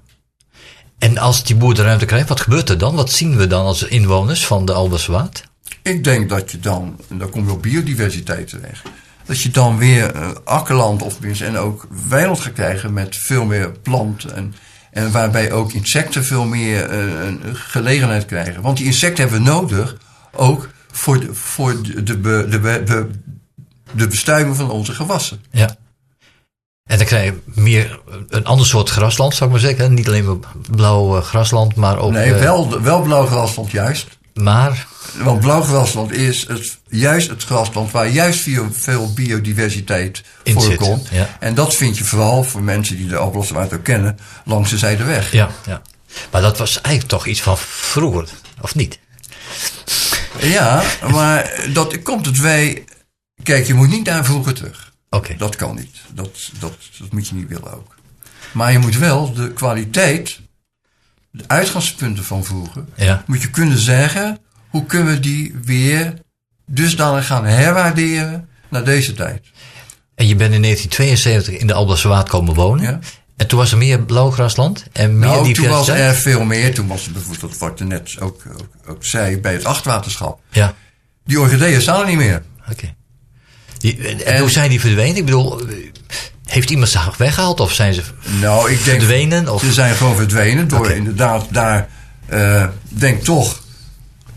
En 0.98 1.18
als 1.18 1.44
die 1.44 1.56
boer 1.56 1.74
de 1.74 1.82
ruimte 1.82 2.04
krijgt, 2.04 2.28
wat 2.28 2.40
gebeurt 2.40 2.68
er 2.68 2.78
dan? 2.78 2.94
Wat 2.94 3.10
zien 3.10 3.36
we 3.36 3.46
dan 3.46 3.64
als 3.64 3.82
inwoners 3.82 4.46
van 4.46 4.64
de 4.64 4.72
Alberswaard? 4.72 5.44
Ik 5.82 6.04
denk 6.04 6.28
dat 6.28 6.50
je 6.50 6.60
dan, 6.60 7.00
en 7.08 7.18
dan 7.18 7.30
kom 7.30 7.44
je 7.44 7.52
op 7.52 7.62
biodiversiteit 7.62 8.48
terecht, 8.48 8.82
dat 9.24 9.40
je 9.40 9.50
dan 9.50 9.78
weer 9.78 10.14
uh, 10.14 10.28
akkerland 10.44 11.02
of 11.02 11.20
en 11.20 11.56
ook 11.56 11.86
weiland 12.08 12.40
gaat 12.40 12.52
krijgen 12.52 12.92
met 12.92 13.16
veel 13.16 13.44
meer 13.44 13.72
planten. 13.72 14.36
En, 14.36 14.54
en 14.92 15.10
waarbij 15.10 15.52
ook 15.52 15.72
insecten 15.72 16.24
veel 16.24 16.44
meer 16.44 16.90
uh, 16.90 17.24
een 17.24 17.56
gelegenheid 17.56 18.26
krijgen. 18.26 18.62
Want 18.62 18.76
die 18.76 18.86
insecten 18.86 19.22
hebben 19.28 19.42
we 19.42 19.50
nodig 19.50 19.96
ook 20.32 20.68
voor 20.90 21.20
de, 21.20 21.34
voor 21.34 21.82
de, 21.82 22.02
de, 22.02 22.20
de, 22.20 22.82
de, 22.84 23.10
de 23.92 24.06
bestuiving 24.06 24.56
van 24.56 24.70
onze 24.70 24.92
gewassen. 24.92 25.44
Ja. 25.50 25.76
En 26.84 26.98
dan 26.98 27.06
krijg 27.06 27.24
je 27.24 27.40
meer 27.44 28.00
een 28.28 28.44
ander 28.44 28.66
soort 28.66 28.90
grasland, 28.90 29.34
zou 29.34 29.44
ik 29.44 29.56
maar 29.56 29.64
zeggen. 29.64 29.94
Niet 29.94 30.06
alleen 30.06 30.24
maar 30.24 30.36
blauw 30.70 31.16
uh, 31.16 31.22
grasland, 31.22 31.74
maar 31.74 31.98
ook... 31.98 32.12
Nee, 32.12 32.32
wel, 32.32 32.82
wel 32.82 33.02
blauw 33.02 33.26
grasland, 33.26 33.70
juist. 33.70 34.18
Maar... 34.34 34.86
Want 35.22 35.40
blauw 35.40 35.62
grasland 35.62 36.12
is 36.12 36.46
het, 36.48 36.78
juist 36.88 37.28
het 37.28 37.44
grasland 37.44 37.90
waar 37.90 38.08
juist 38.08 38.48
veel 38.72 39.12
biodiversiteit 39.12 40.22
In 40.42 40.54
voorkomt. 40.54 41.06
zit, 41.06 41.18
ja. 41.18 41.36
En 41.40 41.54
dat 41.54 41.74
vind 41.74 41.98
je 41.98 42.04
vooral 42.04 42.44
voor 42.44 42.62
mensen 42.62 42.96
die 42.96 43.06
de 43.06 43.16
Alblasserwaard 43.16 43.74
ook 43.74 43.84
kennen, 43.84 44.18
langs 44.44 44.70
de 44.70 44.78
Zijdeweg. 44.78 45.32
Ja, 45.32 45.50
ja. 45.66 45.82
Maar 46.30 46.40
dat 46.42 46.58
was 46.58 46.80
eigenlijk 46.80 47.08
toch 47.08 47.26
iets 47.26 47.42
van 47.42 47.58
vroeger, 47.58 48.28
of 48.60 48.74
niet? 48.74 48.98
Ja, 50.38 50.82
maar 51.10 51.52
dat 51.72 52.02
komt 52.02 52.26
het 52.26 52.38
wij... 52.40 52.84
Kijk, 53.42 53.66
je 53.66 53.74
moet 53.74 53.88
niet 53.88 54.06
naar 54.06 54.24
vroeger 54.24 54.54
terug. 54.54 54.92
Oké. 55.10 55.36
Dat 55.36 55.56
kan 55.56 55.74
niet. 55.74 55.96
Dat, 56.14 56.50
dat, 56.58 56.74
dat 56.98 57.12
moet 57.12 57.28
je 57.28 57.34
niet 57.34 57.48
willen 57.48 57.74
ook. 57.74 57.94
Maar 58.52 58.72
je 58.72 58.78
moet 58.78 58.98
wel 58.98 59.32
de 59.32 59.52
kwaliteit, 59.52 60.40
de 61.32 61.44
uitgangspunten 61.46 62.24
van 62.24 62.44
vroeger, 62.44 62.84
Ja. 62.96 63.22
moet 63.26 63.42
je 63.42 63.50
kunnen 63.50 63.78
zeggen, 63.78 64.38
hoe 64.68 64.86
kunnen 64.86 65.14
we 65.14 65.20
die 65.20 65.54
weer 65.64 66.14
dusdanig 66.66 67.26
gaan 67.26 67.44
herwaarderen 67.44 68.48
naar 68.68 68.84
deze 68.84 69.12
tijd. 69.14 69.40
En 70.14 70.26
je 70.26 70.36
bent 70.36 70.54
in 70.54 70.60
1972 70.62 71.56
in 71.60 71.66
de 71.66 71.72
Alblasserwaard 71.74 72.28
komen 72.28 72.54
wonen. 72.54 72.84
Ja? 72.84 72.98
En 73.36 73.46
toen 73.46 73.58
was 73.58 73.72
er 73.72 73.78
meer 73.78 74.02
blauwgrasland 74.02 74.84
en 74.92 75.18
meer 75.18 75.28
Nou, 75.28 75.52
toen 75.52 75.68
was 75.68 75.88
er 75.88 76.14
veel 76.14 76.44
meer. 76.44 76.74
Toen 76.74 76.86
was 76.86 77.06
er 77.06 77.12
bijvoorbeeld, 77.12 77.58
wat 77.58 77.78
je 77.78 77.84
net 77.84 78.16
ook, 78.20 78.42
ook, 78.60 78.68
ook 78.86 79.04
zei, 79.04 79.38
bij 79.40 79.52
het 79.52 79.64
achtwaterschap. 79.64 80.40
Ja, 80.50 80.74
Die 81.24 81.40
orchideeën 81.40 81.80
staan 81.80 82.00
er 82.00 82.06
niet 82.06 82.16
meer. 82.16 82.42
oké. 82.70 82.94
Die- 83.78 84.08
En, 84.08 84.26
En- 84.26 84.40
hoe 84.40 84.50
zijn 84.50 84.70
die 84.70 84.80
verdwenen? 84.80 85.16
Ik 85.16 85.24
bedoel, 85.24 85.60
heeft 86.52 86.70
iemand 86.70 86.88
ze 86.88 86.98
weggehaald 87.18 87.60
of 87.60 87.72
zijn 87.72 87.94
ze 87.94 88.02
Nou, 88.40 88.70
ik 88.70 88.84
denk, 88.84 88.98
verdwenen? 88.98 89.48
Of, 89.52 89.60
ze 89.62 89.72
zijn 89.72 89.94
gewoon 89.94 90.16
verdwenen 90.16 90.68
door 90.68 90.90
inderdaad 90.90 91.46
daar, 91.50 91.88
eh 92.26 92.66
denk 92.88 93.22
toch, 93.22 93.60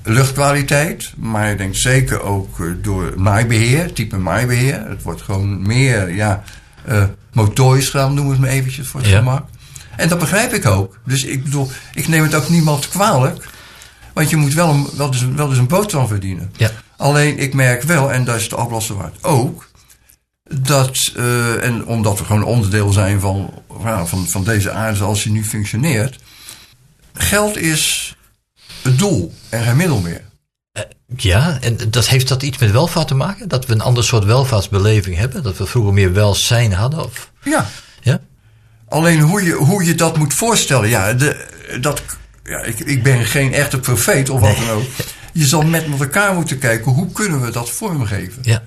luchtkwaliteit. 0.03 1.13
Maar 1.17 1.51
ik 1.51 1.57
denk 1.57 1.75
zeker 1.75 2.21
ook 2.21 2.59
eh, 2.59 2.65
door 2.81 3.13
maaibeheer, 3.17 3.93
type 3.93 4.17
maaibeheer. 4.17 4.85
Het 4.89 5.01
wordt 5.01 5.21
gewoon 5.21 5.67
meer, 5.67 6.13
ja, 6.13 6.43
eh 6.85 7.03
motorisch 7.33 7.89
gedaan, 7.89 8.13
noemen 8.13 8.25
we 8.25 8.31
het 8.31 8.39
maar 8.47 8.49
eventjes 8.55 8.87
voor 8.87 8.99
het 8.99 9.09
Ja. 9.09 9.17
gemak. 9.17 9.45
En 9.95 10.07
dat 10.09 10.19
begrijp 10.19 10.53
ik 10.53 10.65
ook. 10.65 10.97
Dus 11.05 11.23
ik 11.23 11.43
bedoel, 11.43 11.71
ik 11.93 12.07
neem 12.07 12.23
het 12.23 12.35
ook 12.35 12.49
niemand 12.49 12.89
kwalijk. 12.89 13.47
Want 14.13 14.29
je 14.29 14.35
moet 14.35 14.53
wel, 14.53 14.69
een, 14.69 14.87
wel, 14.97 15.11
dus, 15.11 15.25
wel 15.35 15.47
dus 15.49 15.57
een 15.57 15.67
boterham 15.67 16.07
verdienen. 16.07 16.51
ja, 16.57 16.71
Alleen 16.97 17.37
ik 17.39 17.53
merk 17.53 17.83
wel, 17.83 18.11
en 18.11 18.23
daar 18.23 18.35
is 18.35 18.49
de 18.49 18.55
aflassen 18.55 18.95
waard 18.97 19.23
ook, 19.23 19.67
dat, 20.49 21.11
eh, 21.15 21.63
en 21.63 21.85
omdat 21.85 22.19
we 22.19 22.25
gewoon 22.25 22.43
onderdeel 22.43 22.91
zijn 22.91 23.19
van, 23.19 23.53
van, 24.05 24.27
van 24.27 24.43
deze 24.43 24.71
aarde 24.71 24.97
zoals 24.97 25.23
die 25.23 25.31
nu 25.31 25.43
functioneert, 25.43 26.19
geld 27.13 27.57
is 27.57 28.15
het 28.81 28.99
doel 28.99 29.33
en 29.49 29.63
geen 29.63 29.75
middel 29.75 29.99
meer. 30.01 30.21
ja, 31.15 31.57
en 31.61 31.77
dat 31.89 32.07
heeft 32.07 32.27
dat 32.27 32.43
iets 32.43 32.57
met 32.57 32.71
welvaart 32.71 33.07
te 33.07 33.15
maken? 33.15 33.47
Dat 33.47 33.65
we 33.65 33.73
een 33.73 33.81
ander 33.81 34.03
soort 34.03 34.23
welvaartsbeleving 34.23 35.17
hebben? 35.17 35.43
Dat 35.43 35.57
we 35.57 35.65
vroeger 35.65 35.93
meer 35.93 36.13
welzijn 36.13 36.73
hadden? 36.73 37.03
Of, 37.03 37.31
Ja, 37.43 37.69
ja? 38.01 38.19
alleen 38.87 39.19
hoe 39.21 39.43
je, 39.43 39.53
hoe 39.53 39.83
je 39.85 39.95
dat 39.95 40.17
moet 40.17 40.33
voorstellen, 40.33 40.89
ja, 40.89 41.13
de, 41.13 41.45
dat, 41.81 42.01
ja 42.43 42.59
ik, 42.61 42.79
ik 42.79 43.03
ben 43.03 43.25
geen 43.25 43.53
echte 43.53 43.79
profeet 43.79 44.29
of 44.29 44.39
wat 44.39 44.57
dan 44.57 44.69
ook. 44.69 44.83
Je 45.33 45.45
zal 45.45 45.61
met, 45.61 45.87
met 45.87 45.99
elkaar 45.99 46.33
moeten 46.33 46.59
kijken, 46.59 46.91
hoe 46.91 47.11
kunnen 47.11 47.41
we 47.41 47.51
dat 47.51 47.69
vormgeven? 47.69 48.39
Ja, 48.41 48.63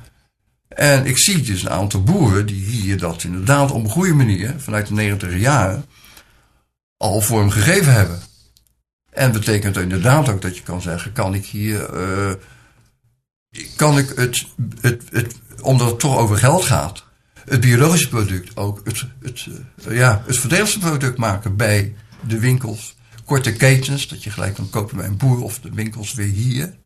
En 0.68 1.06
ik 1.06 1.18
zie 1.18 1.42
dus 1.42 1.62
een 1.62 1.70
aantal 1.70 2.02
boeren 2.02 2.46
die 2.46 2.64
hier 2.64 2.98
dat 2.98 3.24
inderdaad 3.24 3.70
op 3.70 3.84
een 3.84 3.90
goede 3.90 4.14
manier, 4.14 4.54
vanuit 4.58 4.86
de 4.86 4.94
90 4.94 5.38
jaren, 5.38 5.84
al 6.96 7.20
vorm 7.20 7.50
gegeven 7.50 7.92
hebben. 7.92 8.20
En 9.10 9.32
betekent 9.32 9.76
inderdaad 9.76 10.28
ook 10.28 10.42
dat 10.42 10.56
je 10.56 10.62
kan 10.62 10.82
zeggen, 10.82 11.12
kan 11.12 11.34
ik 11.34 11.46
hier, 11.46 11.94
eh, 11.94 12.32
kan 13.76 13.98
ik 13.98 14.12
het, 14.16 14.46
het, 14.80 15.02
het, 15.10 15.34
omdat 15.60 15.90
het 15.90 15.98
toch 15.98 16.16
over 16.16 16.36
geld 16.36 16.64
gaat, 16.64 17.04
het 17.44 17.60
biologische 17.60 18.08
product 18.08 18.56
ook 18.56 18.80
het, 18.84 19.06
het, 19.22 19.46
eh, 19.86 19.96
ja, 19.96 20.22
het 20.26 20.38
voordeligste 20.38 20.78
product 20.78 21.18
maken 21.18 21.56
bij 21.56 21.94
de 22.26 22.38
winkels. 22.38 22.96
Korte 23.24 23.52
ketens, 23.52 24.08
dat 24.08 24.22
je 24.22 24.30
gelijk 24.30 24.54
kan 24.54 24.70
kopen 24.70 24.96
bij 24.96 25.06
een 25.06 25.16
boer 25.16 25.42
of 25.42 25.60
de 25.60 25.70
winkels 25.72 26.14
weer 26.14 26.32
hier. 26.32 26.77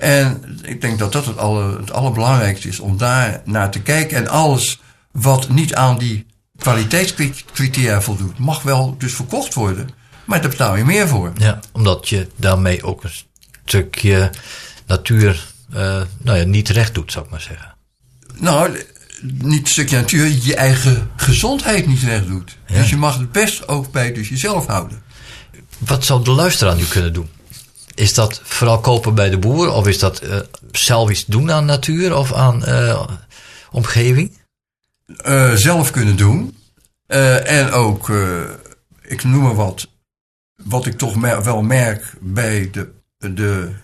En 0.00 0.58
ik 0.62 0.80
denk 0.80 0.98
dat 0.98 1.12
dat 1.12 1.26
het, 1.26 1.38
alle, 1.38 1.76
het 1.78 1.92
allerbelangrijkste 1.92 2.68
is 2.68 2.80
om 2.80 2.96
daar 2.96 3.40
naar 3.44 3.70
te 3.70 3.80
kijken. 3.80 4.16
En 4.16 4.28
alles 4.28 4.80
wat 5.12 5.48
niet 5.48 5.74
aan 5.74 5.98
die 5.98 6.26
kwaliteitscriteria 6.58 8.00
voldoet, 8.00 8.38
mag 8.38 8.62
wel 8.62 8.94
dus 8.98 9.14
verkocht 9.14 9.54
worden. 9.54 9.88
Maar 10.24 10.40
daar 10.40 10.50
betaal 10.50 10.76
je 10.76 10.84
meer 10.84 11.08
voor. 11.08 11.32
ja, 11.36 11.60
omdat 11.72 12.08
je 12.08 12.28
daarmee 12.36 12.82
ook 12.82 13.04
een 13.04 13.10
stukje 13.64 14.30
natuur 14.86 15.52
eh, 15.72 16.02
nou 16.22 16.38
ja, 16.38 16.44
niet 16.44 16.68
recht 16.68 16.94
doet, 16.94 17.12
zou 17.12 17.24
ik 17.24 17.30
maar 17.30 17.40
zeggen. 17.40 17.74
Nou, 18.34 18.84
niet 19.22 19.60
een 19.60 19.66
stukje 19.66 19.96
natuur, 19.96 20.26
je 20.42 20.54
eigen 20.54 21.10
gezondheid 21.16 21.86
niet 21.86 22.02
recht 22.02 22.26
doet. 22.26 22.56
Ja. 22.66 22.78
Dus 22.78 22.90
je 22.90 22.96
mag 22.96 23.18
het 23.18 23.32
best 23.32 23.68
ook 23.68 23.92
bij 23.92 24.12
dus 24.12 24.28
jezelf 24.28 24.66
houden. 24.66 25.02
Wat 25.78 26.04
zou 26.04 26.24
de 26.24 26.30
luisteraar 26.30 26.76
nu 26.76 26.84
kunnen 26.84 27.12
doen? 27.12 27.28
Is 27.98 28.14
dat 28.14 28.40
vooral 28.44 28.80
kopen 28.80 29.14
bij 29.14 29.30
de 29.30 29.38
boer? 29.38 29.72
Of 29.72 29.86
is 29.86 29.98
dat 29.98 30.18
eh, 30.18 30.38
zelf 30.72 31.10
iets 31.10 31.24
doen 31.24 31.52
aan 31.52 31.64
natuur 31.64 32.16
of 32.16 32.32
aan 32.32 32.64
eh, 32.64 33.06
omgeving? 33.70 34.38
eh, 35.16 35.52
zelf 35.52 35.90
kunnen 35.90 36.16
doen. 36.16 36.56
En 37.06 37.70
ook, 37.70 38.12
ik 39.02 39.24
noem 39.24 39.42
maar 39.42 39.54
wat, 39.54 39.88
wat 40.62 40.86
ik 40.86 40.98
toch 40.98 41.16
mer- 41.16 41.42
wel 41.44 41.62
merk 41.62 42.14
bij 42.20 42.70
de, 42.70 42.90
de, 43.18 43.74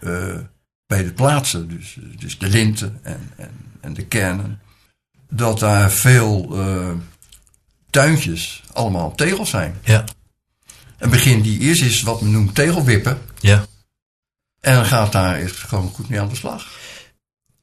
bij 0.87 1.05
de 1.05 1.13
plaatsen, 1.13 1.69
dus, 1.69 1.99
dus 2.19 2.39
de 2.39 2.49
linten 2.49 2.99
en, 3.03 3.31
en, 3.37 3.51
en 3.81 3.95
de 3.95 4.07
kernen, 4.07 4.61
dat 5.31 5.59
daar 5.59 5.91
veel 5.91 6.57
tuintjes 7.91 8.63
allemaal 8.73 9.15
tegels 9.15 9.51
zijn. 9.51 9.77
Ja. 9.85 10.05
En 10.99 11.11
begin 11.11 11.43
die 11.43 11.59
eerst 11.61 11.83
is 11.83 12.03
wat 12.03 12.21
men 12.21 12.31
noemt 12.31 12.55
tegelwippen. 12.55 13.19
ja. 13.41 13.67
En 14.65 14.75
dan 14.75 14.85
gaat 14.85 15.13
daar 15.13 15.37
eerst 15.37 15.57
gewoon 15.57 15.91
goed 15.95 16.09
mee 16.09 16.21
aan 16.21 16.29
de 16.29 16.37
slag. 16.37 16.67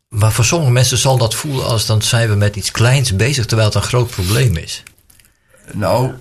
Maar 0.07 0.31
voor 0.31 0.45
sommige 0.45 0.71
mensen 0.71 0.97
zal 0.97 1.17
dat 1.17 1.35
voelen 1.35 1.65
als 1.65 1.85
dan 1.85 2.01
zijn 2.01 2.29
we 2.29 2.35
met 2.35 2.55
iets 2.55 2.71
kleins 2.71 3.15
bezig, 3.15 3.45
terwijl 3.45 3.67
het 3.67 3.77
een 3.77 3.83
groot 3.83 4.09
probleem 4.09 4.55
is. 4.55 4.83
Nou, 5.71 6.13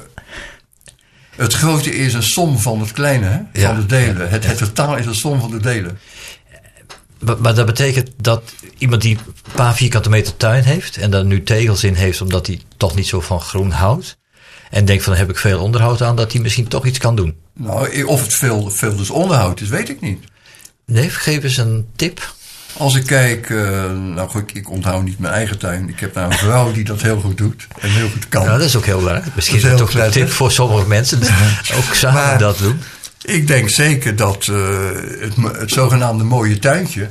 het 1.36 1.52
grote 1.52 1.94
is 1.94 2.14
een 2.14 2.22
som 2.22 2.58
van 2.58 2.80
het 2.80 2.92
kleine, 2.92 3.26
hè? 3.26 3.60
Ja. 3.60 3.66
van 3.66 3.80
de 3.80 3.86
delen. 3.86 4.30
Het, 4.30 4.46
het 4.46 4.58
totaal 4.58 4.96
is 4.96 5.06
een 5.06 5.14
som 5.14 5.40
van 5.40 5.50
de 5.50 5.60
delen. 5.60 5.98
Maar, 7.18 7.40
maar 7.40 7.54
dat 7.54 7.66
betekent 7.66 8.10
dat 8.16 8.54
iemand 8.78 9.02
die 9.02 9.16
een 9.16 9.52
paar 9.54 9.74
vierkante 9.74 10.08
meter 10.08 10.36
tuin 10.36 10.62
heeft 10.62 10.96
en 10.96 11.10
daar 11.10 11.24
nu 11.24 11.42
tegels 11.42 11.84
in 11.84 11.94
heeft 11.94 12.20
omdat 12.20 12.46
hij 12.46 12.60
toch 12.76 12.94
niet 12.94 13.06
zo 13.06 13.20
van 13.20 13.40
groen 13.40 13.70
houdt. 13.70 14.18
En 14.70 14.84
denkt 14.84 15.04
van, 15.04 15.14
heb 15.14 15.30
ik 15.30 15.38
veel 15.38 15.62
onderhoud 15.62 16.02
aan, 16.02 16.16
dat 16.16 16.32
hij 16.32 16.40
misschien 16.40 16.68
toch 16.68 16.86
iets 16.86 16.98
kan 16.98 17.16
doen. 17.16 17.40
Nou, 17.54 18.02
of 18.02 18.22
het 18.22 18.34
veel, 18.34 18.70
veel 18.70 18.96
dus 18.96 19.10
onderhoud 19.10 19.60
is, 19.60 19.68
weet 19.68 19.88
ik 19.88 20.00
niet. 20.00 20.28
Nee, 20.90 21.10
geef 21.10 21.42
eens 21.42 21.56
een 21.56 21.88
tip. 21.96 22.34
Als 22.76 22.94
ik 22.94 23.06
kijk, 23.06 23.50
eh, 23.50 23.92
nou 23.92 24.28
goed, 24.28 24.54
ik 24.56 24.70
onthoud 24.70 25.04
niet 25.04 25.18
mijn 25.18 25.32
eigen 25.34 25.58
tuin. 25.58 25.88
Ik 25.88 26.00
heb 26.00 26.14
daar 26.14 26.26
een 26.30 26.38
vrouw 26.38 26.72
die 26.72 26.84
dat 26.84 27.02
heel 27.02 27.20
goed 27.20 27.36
doet 27.38 27.66
en 27.78 27.90
heel 27.90 28.08
goed 28.10 28.28
kan. 28.28 28.42
Ja, 28.44 28.50
dat 28.56 28.60
is 28.66 28.76
ook 28.76 28.84
heel 28.84 28.98
belangrijk. 28.98 29.34
Misschien 29.34 29.56
is 29.56 29.62
Dat 29.62 29.70
het 29.70 29.78
toch 29.90 29.94
een 30.04 30.10
tip 30.10 30.30
voor 30.30 30.50
sommige 30.52 30.86
mensen. 30.88 31.18
ook 31.78 31.94
samen 31.94 32.22
Maar- 32.22 32.38
dat 32.38 32.58
doen. 32.58 32.78
Ik 33.24 33.46
denk 33.46 33.68
zeker 33.68 34.16
dat 34.16 34.46
eh, 34.48 34.90
het, 35.20 35.34
het 35.58 35.70
zogenaamde 35.70 36.24
mooie 36.24 36.58
tuintje, 36.58 37.10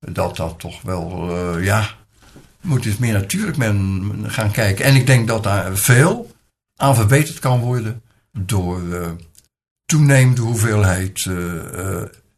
dat 0.00 0.36
dat 0.36 0.54
toch 0.58 0.82
wel, 0.82 1.28
eh, 1.30 1.64
ja, 1.64 1.88
moet 2.60 2.84
eens 2.84 2.96
meer 2.96 3.12
natuurlijk 3.12 3.56
men 3.56 4.12
gaan 4.26 4.50
kijken. 4.50 4.84
En 4.84 4.94
ik 4.94 5.06
denk 5.06 5.28
dat 5.28 5.42
daar 5.42 5.76
veel 5.76 6.30
aan 6.76 6.94
verbeterd 6.94 7.38
kan 7.38 7.60
worden 7.60 8.02
door 8.38 8.80
toenemende 9.86 10.40
hoeveelheid 10.40 11.26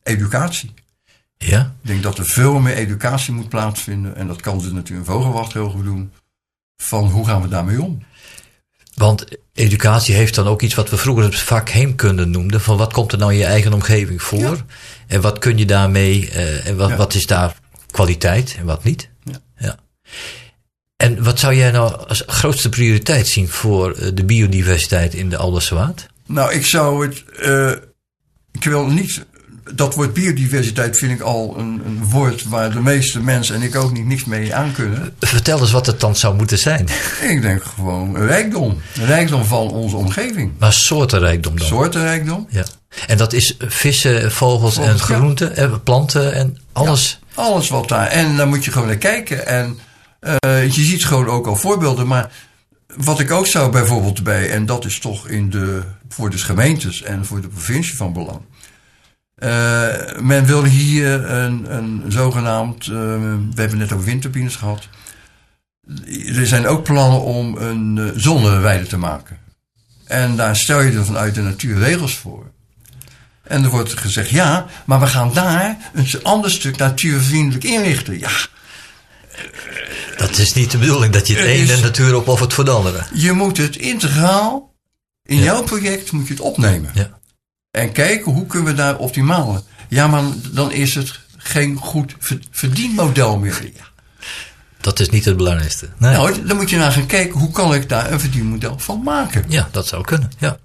educatie. 0.09 0.75
Ja? 1.37 1.75
Ik 1.83 1.89
denk 1.89 2.03
dat 2.03 2.19
er 2.19 2.25
veel 2.25 2.59
meer 2.59 2.75
educatie 2.75 3.33
moet 3.33 3.49
plaatsvinden. 3.49 4.17
En 4.17 4.27
dat 4.27 4.41
kan 4.41 4.59
dus 4.59 4.73
natuurlijk 4.73 5.09
een 5.09 5.15
vogelwacht 5.15 5.53
heel 5.53 5.71
goed 5.71 5.85
doen. 5.85 6.13
Van 6.77 7.05
hoe 7.05 7.27
gaan 7.27 7.43
we 7.43 7.49
daarmee 7.49 7.83
om? 7.83 8.03
Want 8.95 9.25
educatie 9.53 10.15
heeft 10.15 10.35
dan 10.35 10.47
ook 10.47 10.63
iets 10.63 10.75
wat 10.75 10.91
we 10.91 10.97
vroeger 10.97 11.25
het 11.25 11.39
vak 11.39 11.69
heemkunde 11.69 12.25
noemden. 12.25 12.61
Van 12.61 12.77
wat 12.77 12.93
komt 12.93 13.13
er 13.13 13.19
nou 13.19 13.33
in 13.33 13.39
je 13.39 13.45
eigen 13.45 13.73
omgeving 13.73 14.23
voor? 14.23 14.41
Ja. 14.41 14.65
En 15.07 15.21
wat 15.21 15.39
kun 15.39 15.59
je 15.59 15.67
daarmee, 15.67 16.31
uh, 16.31 16.67
en 16.67 16.77
wat, 16.77 16.89
ja. 16.89 16.97
wat 16.97 17.15
is 17.15 17.27
daar 17.27 17.57
kwaliteit 17.91 18.57
en 18.59 18.65
wat 18.65 18.85
niet? 18.85 19.09
Ja. 19.23 19.41
ja. 19.59 19.77
En 20.97 21.23
wat 21.25 21.39
zou 21.39 21.55
jij 21.55 21.71
nou 21.71 22.07
als 22.09 22.23
grootste 22.27 22.69
prioriteit 22.69 23.27
zien 23.27 23.49
voor 23.49 24.15
de 24.15 24.25
biodiversiteit 24.25 25.15
in 25.15 25.29
de 25.29 25.37
Alderse 25.37 25.75
Waard? 25.75 26.09
Nou, 26.27 26.53
ik 26.53 26.67
zou 26.67 27.07
het. 27.07 27.25
Uh, 27.41 27.71
ik 28.53 28.65
wil 28.65 28.87
niet. 28.87 29.27
Dat 29.75 29.95
woord 29.95 30.13
biodiversiteit 30.13 30.99
vind 30.99 31.13
ik 31.13 31.21
al 31.21 31.55
een, 31.59 31.83
een, 31.87 32.05
woord 32.05 32.45
waar 32.45 32.71
de 32.71 32.81
meeste 32.81 33.21
mensen 33.21 33.55
en 33.55 33.63
ik 33.63 33.77
ook 33.77 33.93
niet 33.93 34.07
niks 34.07 34.25
mee 34.25 34.55
aan 34.55 34.73
kunnen. 34.73 35.15
Vertel 35.21 35.61
eens 35.61 35.71
wat 35.71 35.87
het 35.87 36.01
dan 36.01 36.17
zou 36.17 36.37
moeten 36.37 36.59
zijn. 36.59 36.89
Ik 37.29 37.43
denk 37.43 37.63
gewoon 37.65 38.17
rijkdom. 38.17 38.79
Rijkdom 38.95 39.45
van 39.45 39.71
onze 39.71 39.97
omgeving. 39.97 40.53
Maar 40.59 40.73
soortenrijkdom 40.73 41.59
dan? 41.59 41.67
Soortenrijkdom. 41.67 42.47
Ja. 42.51 42.65
En 43.07 43.17
dat 43.17 43.33
is 43.33 43.55
vissen, 43.59 44.33
vogels, 44.33 44.75
vogels 44.75 44.89
en 44.89 44.99
groenten, 44.99 45.53
ja. 45.55 45.79
planten 45.79 46.33
en 46.33 46.59
alles. 46.73 47.19
Ja, 47.37 47.43
alles 47.43 47.69
wat 47.69 47.89
daar. 47.89 48.07
En 48.07 48.37
dan 48.37 48.49
moet 48.49 48.65
je 48.65 48.73
gewoon 48.73 48.87
naar 48.87 48.97
kijken. 48.97 49.47
En 49.47 49.79
uh, 50.21 50.65
je 50.65 50.83
ziet 50.85 51.05
gewoon 51.05 51.29
ook 51.29 51.47
al 51.47 51.57
voorbeelden. 51.57 52.07
Maar 52.07 52.31
wat 52.97 53.21
ik 53.21 53.31
ook 53.31 53.47
zou 53.47 53.71
bijvoorbeeld 53.71 54.23
bij, 54.23 54.51
en 54.51 54.67
dat 54.67 54.85
is 54.85 54.99
toch 54.99 55.29
in 55.29 55.51
de, 55.51 55.83
voor 56.09 56.31
de 56.31 56.39
gemeentes 56.39 57.03
en 57.03 57.25
voor 57.25 57.41
de 57.41 57.49
provincie 57.49 57.97
van 57.97 58.13
belang. 58.13 58.41
Uh, 59.43 60.21
men 60.21 60.45
wil 60.45 60.65
hier 60.65 61.31
een, 61.31 61.75
een 61.75 62.05
zogenaamd, 62.09 62.87
uh, 62.87 62.97
we 63.55 63.61
hebben 63.61 63.79
net 63.79 63.93
over 63.93 64.05
windturbines 64.05 64.57
gehad. 64.57 64.89
Er 66.27 66.47
zijn 66.47 66.67
ook 66.67 66.83
plannen 66.83 67.23
om 67.23 67.57
een 67.57 67.97
uh, 67.97 68.11
zonneweide 68.17 68.87
te 68.87 68.97
maken. 68.97 69.39
En 70.05 70.37
daar 70.37 70.57
stel 70.57 70.81
je 70.81 70.93
er 70.93 71.05
vanuit 71.05 71.35
de 71.35 71.43
natuur 71.43 71.79
regels 71.79 72.17
voor. 72.17 72.51
En 73.43 73.65
er 73.65 73.71
wordt 73.71 73.99
gezegd, 73.99 74.31
ja, 74.31 74.67
maar 74.85 75.01
we 75.01 75.07
gaan 75.07 75.33
daar 75.33 75.77
een 75.95 76.09
ander 76.23 76.51
stuk 76.51 76.77
natuurvriendelijk 76.77 77.65
inrichten. 77.65 78.19
Ja, 78.19 78.31
dat 80.17 80.39
is 80.39 80.53
niet 80.53 80.71
de 80.71 80.79
bedoeling 80.79 81.13
dat 81.13 81.27
je 81.27 81.37
het 81.37 81.45
ene 81.45 81.73
is, 81.73 81.81
natuur 81.81 82.15
opoffert 82.15 82.53
voor 82.53 82.65
de 82.65 82.71
andere. 82.71 83.03
Je 83.15 83.33
moet 83.33 83.57
het 83.57 83.77
integraal, 83.77 84.75
in 85.23 85.37
ja. 85.37 85.45
jouw 85.45 85.63
project 85.63 86.13
moet 86.13 86.27
je 86.27 86.33
het 86.33 86.43
opnemen. 86.43 86.91
Ja. 86.95 87.18
En 87.79 87.93
kijken 87.93 88.33
hoe 88.33 88.47
kunnen 88.47 88.69
we 88.69 88.75
daar 88.75 88.97
optimaal. 88.97 89.65
Ja, 89.89 90.07
maar 90.07 90.23
dan 90.53 90.73
is 90.73 90.95
het 90.95 91.21
geen 91.37 91.77
goed 91.77 92.15
verdienmodel 92.51 93.39
meer. 93.39 93.71
Ja. 93.75 93.87
Dat 94.81 95.01
is 95.01 95.09
niet 95.09 95.25
het 95.25 95.37
belangrijkste. 95.37 95.89
Nee. 95.99 96.13
Nou, 96.13 96.47
dan 96.47 96.57
moet 96.57 96.71
je 96.71 96.77
naar 96.77 96.93
gaan 96.93 97.07
kijken 97.07 97.39
hoe 97.39 97.51
kan 97.51 97.75
ik 97.75 97.89
daar 97.89 98.13
een 98.13 98.21
verdienmodel 98.21 98.79
van 98.79 99.03
maken. 99.03 99.45
Ja, 99.49 99.69
dat 99.71 99.87
zou 99.87 100.05
kunnen. 100.05 100.31
Ja. 100.39 100.59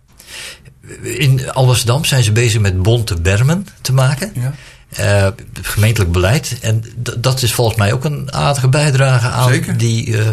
In 1.01 1.51
Alversdam 1.51 2.05
zijn 2.05 2.23
ze 2.23 2.31
bezig 2.31 2.61
met 2.61 2.81
bonte 2.81 3.21
bermen 3.21 3.67
te 3.81 3.93
maken. 3.93 4.31
Ja. 4.33 4.53
Uh, 4.99 5.27
gemeentelijk 5.61 6.11
beleid. 6.11 6.57
En 6.61 6.83
dat 7.19 7.41
is 7.41 7.53
volgens 7.53 7.77
mij 7.77 7.93
ook 7.93 8.03
een 8.03 8.33
aardige 8.33 8.67
bijdrage 8.67 9.27
aan 9.27 9.49
Zeker. 9.49 9.77
die 9.77 10.07
uh, 10.07 10.27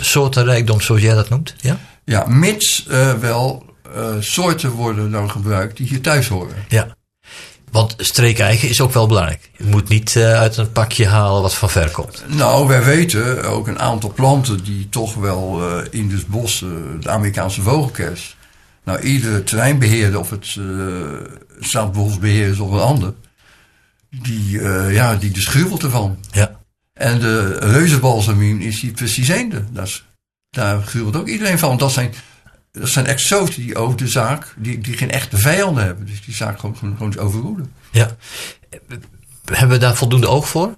soortenrijkdom, 0.00 0.80
zoals 0.80 1.00
jij 1.00 1.14
dat 1.14 1.28
noemt. 1.28 1.54
Ja, 1.60 1.78
ja 2.04 2.24
mits 2.26 2.86
uh, 2.90 3.12
wel 3.12 3.73
soorten 4.20 4.70
worden 4.70 5.10
dan 5.10 5.30
gebruikt 5.30 5.76
die 5.76 5.86
hier 5.86 6.00
thuis 6.00 6.28
horen. 6.28 6.64
Ja. 6.68 6.96
Want 7.70 7.94
streekeigen 7.98 8.68
is 8.68 8.80
ook 8.80 8.92
wel 8.92 9.06
belangrijk. 9.06 9.50
Je 9.58 9.64
moet 9.64 9.88
niet 9.88 10.16
uit 10.16 10.56
een 10.56 10.72
pakje 10.72 11.06
halen 11.06 11.42
wat 11.42 11.54
van 11.54 11.70
ver 11.70 11.90
komt. 11.90 12.24
Nou, 12.26 12.66
wij 12.66 12.84
weten 12.84 13.44
ook 13.44 13.68
een 13.68 13.78
aantal 13.78 14.12
planten 14.12 14.64
die 14.64 14.88
toch 14.88 15.14
wel 15.14 15.62
in 15.90 16.10
het 16.10 16.26
bos, 16.26 16.58
de 17.00 17.08
Amerikaanse 17.08 17.62
vogelkers. 17.62 18.36
Nou, 18.84 19.00
iedere 19.00 19.42
terreinbeheerder, 19.42 20.20
of 20.20 20.30
het 20.30 20.58
staatsbosbeheer 21.60 22.48
is 22.48 22.58
of 22.58 22.70
een 22.70 22.80
ander 22.80 23.14
die, 24.22 24.58
uh, 24.58 24.94
ja, 24.94 25.16
die 25.16 25.30
dus 25.30 25.46
gruwelt 25.46 25.82
ervan. 25.82 26.18
Ja. 26.30 26.60
En 26.92 27.18
de 27.18 27.58
reuzenbalsamien 27.58 28.60
is 28.60 28.80
die 28.80 28.92
precies 28.92 29.28
eende. 29.28 29.64
Daar 30.50 30.82
gruwelt 30.82 31.16
ook 31.16 31.28
iedereen 31.28 31.58
van. 31.58 31.76
Dat 31.76 31.92
zijn, 31.92 32.14
dat 32.80 32.88
zijn 32.88 33.06
exoten 33.06 33.62
die 33.62 33.76
ook 33.76 33.98
de 33.98 34.08
zaak, 34.08 34.54
die, 34.56 34.78
die 34.78 34.96
geen 34.96 35.10
echte 35.10 35.36
vijanden 35.36 35.84
hebben. 35.84 36.06
Dus 36.06 36.24
die 36.24 36.34
zaak 36.34 36.58
gewoon, 36.58 36.76
gewoon, 36.76 36.96
gewoon 36.96 37.18
overroelen. 37.18 37.72
Ja. 37.90 38.16
Hebben 39.44 39.68
we 39.68 39.78
daar 39.78 39.96
voldoende 39.96 40.26
oog 40.26 40.48
voor? 40.48 40.74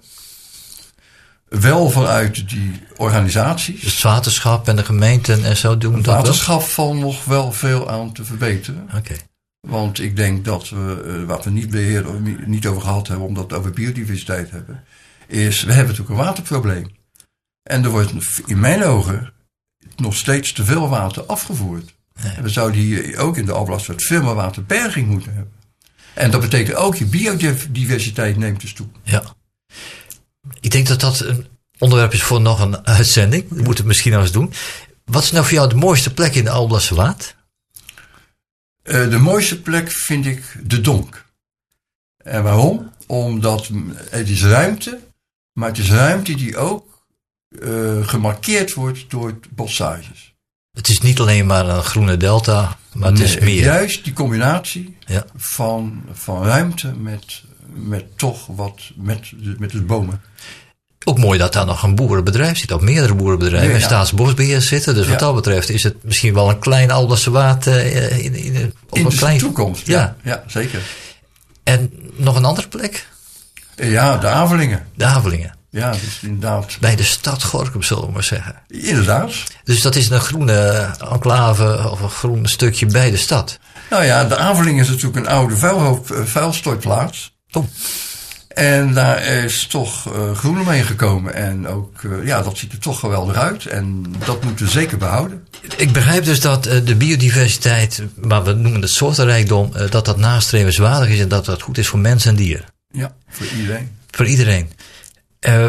Wel 1.47 1.89
vanuit 1.89 2.49
die 2.49 2.83
organisaties. 2.95 3.83
Het 3.83 4.01
waterschap 4.01 4.67
en 4.67 4.75
de 4.75 4.85
gemeenten 4.85 5.43
en 5.43 5.57
zo 5.57 5.77
doen 5.77 5.93
het 5.93 6.03
dat 6.03 6.15
waterschap 6.15 6.61
valt 6.61 6.97
nog 6.97 7.25
wel 7.25 7.51
veel 7.51 7.89
aan 7.89 8.13
te 8.13 8.25
verbeteren. 8.25 8.83
Oké. 8.83 8.97
Okay. 8.97 9.17
Want 9.67 9.99
ik 9.99 10.15
denk 10.15 10.45
dat 10.45 10.69
we, 10.69 11.03
uh, 11.05 11.27
wat 11.27 11.43
we 11.43 11.49
niet, 11.49 11.69
beheer, 11.69 12.05
niet 12.45 12.67
over 12.67 12.81
gehad 12.81 13.07
hebben, 13.07 13.27
omdat 13.27 13.49
we 13.51 13.57
over 13.57 13.71
biodiversiteit 13.71 14.51
hebben, 14.51 14.83
is 15.27 15.63
we 15.63 15.73
hebben 15.73 15.95
natuurlijk 15.95 16.19
een 16.19 16.25
waterprobleem. 16.25 16.95
En 17.63 17.83
er 17.83 17.89
wordt 17.89 18.13
in 18.45 18.59
mijn 18.59 18.83
ogen 18.83 19.33
nog 19.99 20.15
steeds 20.15 20.51
te 20.53 20.65
veel 20.65 20.89
water 20.89 21.23
afgevoerd. 21.23 21.93
Nee. 22.23 22.33
En 22.33 22.43
we 22.43 22.49
zouden 22.49 22.81
hier 22.81 23.17
ook 23.17 23.37
in 23.37 23.45
de 23.45 23.51
Alblaswet 23.51 24.03
veel 24.03 24.23
meer 24.23 24.35
waterberging 24.35 25.07
moeten 25.07 25.33
hebben. 25.33 25.53
En 26.13 26.31
dat 26.31 26.41
betekent 26.41 26.77
ook 26.77 26.95
je 26.95 27.05
biodiversiteit 27.05 28.37
neemt 28.37 28.61
dus 28.61 28.73
toe. 28.73 28.87
Ja. 29.03 29.23
Ik 30.59 30.71
denk 30.71 30.87
dat 30.87 30.99
dat 30.99 31.19
een 31.19 31.47
onderwerp 31.77 32.13
is 32.13 32.23
voor 32.23 32.41
nog 32.41 32.59
een 32.59 32.85
uitzending. 32.85 33.49
We 33.49 33.55
moeten 33.55 33.75
het 33.75 33.85
misschien 33.85 34.11
nog 34.11 34.21
eens 34.21 34.31
doen. 34.31 34.53
Wat 35.05 35.23
is 35.23 35.31
nou 35.31 35.45
voor 35.45 35.53
jou 35.53 35.69
de 35.69 35.75
mooiste 35.75 36.13
plek 36.13 36.35
in 36.35 36.43
de 36.43 36.49
Alblasse 36.49 36.95
Waard? 36.95 37.35
Uh, 38.83 39.09
de 39.09 39.17
mooiste 39.17 39.61
plek 39.61 39.91
vind 39.91 40.25
ik 40.25 40.59
de 40.63 40.81
donk. 40.81 41.25
En 42.17 42.43
waarom? 42.43 42.91
Omdat 43.07 43.69
het 44.09 44.29
is 44.29 44.43
ruimte, 44.43 44.99
maar 45.53 45.69
het 45.69 45.77
is 45.77 45.91
ruimte 45.91 46.35
die 46.35 46.57
ook 46.57 46.86
uh, 47.49 48.07
gemarkeerd 48.07 48.73
wordt 48.73 49.05
door 49.09 49.37
bossages. 49.49 50.35
Het 50.73 50.87
is 50.89 50.99
niet 50.99 51.19
alleen 51.19 51.45
maar 51.45 51.69
een 51.69 51.83
groene 51.83 52.17
delta, 52.17 52.77
maar 52.93 53.09
het 53.09 53.17
nee, 53.19 53.27
is 53.27 53.39
meer. 53.39 53.63
Juist 53.63 54.03
die 54.03 54.13
combinatie 54.13 54.97
Ja. 55.05 55.25
van, 55.35 56.03
van 56.13 56.43
ruimte 56.45 56.87
met, 56.93 57.43
met 57.73 58.17
toch 58.17 58.47
wat, 58.47 58.79
met, 58.95 59.19
de- 59.37 59.55
met 59.59 59.71
de 59.71 59.81
bomen. 59.81 60.21
Ook 61.05 61.17
mooi 61.17 61.39
dat 61.39 61.53
daar 61.53 61.65
nog 61.65 61.83
een 61.83 61.95
boerenbedrijf 61.95 62.57
zit, 62.57 62.71
of 62.71 62.81
meerdere 62.81 63.15
boerenbedrijven 63.15 63.73
en 63.73 63.79
ja. 63.79 63.85
staatsbosbeheer 63.85 64.61
zitten. 64.61 64.95
Dus 64.95 65.07
wat 65.07 65.19
dat 65.19 65.35
betreft 65.35 65.69
is 65.69 65.83
het 65.83 66.03
misschien 66.03 66.33
wel 66.33 66.49
een 66.49 66.59
klein 66.59 66.91
Alberse 66.91 67.31
waard 67.31 67.67
eh, 67.67 68.17
in, 68.25 68.35
in, 68.35 68.53
in, 68.53 68.73
op 68.89 68.97
In 68.97 69.03
een 69.05 69.09
de 69.11 69.17
klein... 69.17 69.37
toekomst, 69.37 69.87
Ja. 69.87 70.15
ja. 70.23 70.43
zeker. 70.47 70.81
En 71.63 71.91
nog 72.15 72.35
een 72.35 72.45
andere 72.45 72.67
plek? 72.67 73.07
Ja, 73.75 74.17
de 74.17 74.27
Avelingen. 74.27 74.87
De 74.95 75.03
Havelingen. 75.05 75.56
Ja, 75.69 75.91
dus 75.91 76.19
inderdaad. 76.21 76.77
Bij 76.79 76.95
de 76.95 77.03
stad 77.03 77.43
Gorkum, 77.43 77.83
zullen 77.83 78.05
we 78.05 78.11
maar 78.11 78.23
zeggen. 78.23 78.55
Inderdaad. 78.67 79.33
Dus 79.63 79.81
dat 79.81 79.95
is 79.95 80.09
een 80.09 80.19
groene 80.19 80.89
enclave 81.11 81.89
of 81.89 81.99
een 82.01 82.09
groen 82.09 82.47
stukje 82.47 82.85
bij 82.85 83.11
de 83.11 83.17
stad. 83.17 83.59
Nou 83.89 84.03
ja, 84.03 84.23
de 84.23 84.37
Avelingen 84.37 84.83
is 84.83 84.89
natuurlijk 84.89 85.15
een 85.15 85.31
oude 85.31 85.57
vuilhoop, 85.57 86.11
eh, 86.11 86.23
vuilstortplaats. 86.23 87.35
Oh. 87.51 87.65
En 88.47 88.93
daar 88.93 89.25
is 89.25 89.67
toch 89.67 90.13
eh 90.13 90.35
groen 90.35 90.63
mee 90.65 90.83
gekomen. 90.83 91.33
En 91.33 91.67
ook, 91.67 92.03
eh, 92.03 92.25
ja, 92.25 92.41
dat 92.41 92.57
ziet 92.57 92.71
er 92.71 92.79
toch 92.79 92.99
geweldig 92.99 93.35
uit. 93.35 93.65
En 93.65 94.05
dat 94.25 94.43
moeten 94.43 94.65
we 94.65 94.71
zeker 94.71 94.97
behouden. 94.97 95.47
Ik 95.77 95.91
begrijp 95.91 96.25
dus 96.25 96.39
dat 96.39 96.63
de 96.63 96.95
biodiversiteit, 96.95 98.03
maar 98.15 98.43
we 98.43 98.53
noemen 98.53 98.81
het 98.81 98.89
soortenrijkdom, 98.89 99.71
dat 99.89 100.05
dat 100.05 100.17
nastrevenswaardig 100.17 101.09
is 101.09 101.19
en 101.19 101.27
dat 101.27 101.45
dat 101.45 101.61
goed 101.61 101.77
is 101.77 101.87
voor 101.87 101.99
mens 101.99 102.25
en 102.25 102.35
dier. 102.35 102.65
Ja, 102.91 103.15
voor 103.29 103.47
iedereen. 103.57 103.89
Voor 104.11 104.25
iedereen. 104.25 104.71
Eh, 105.39 105.67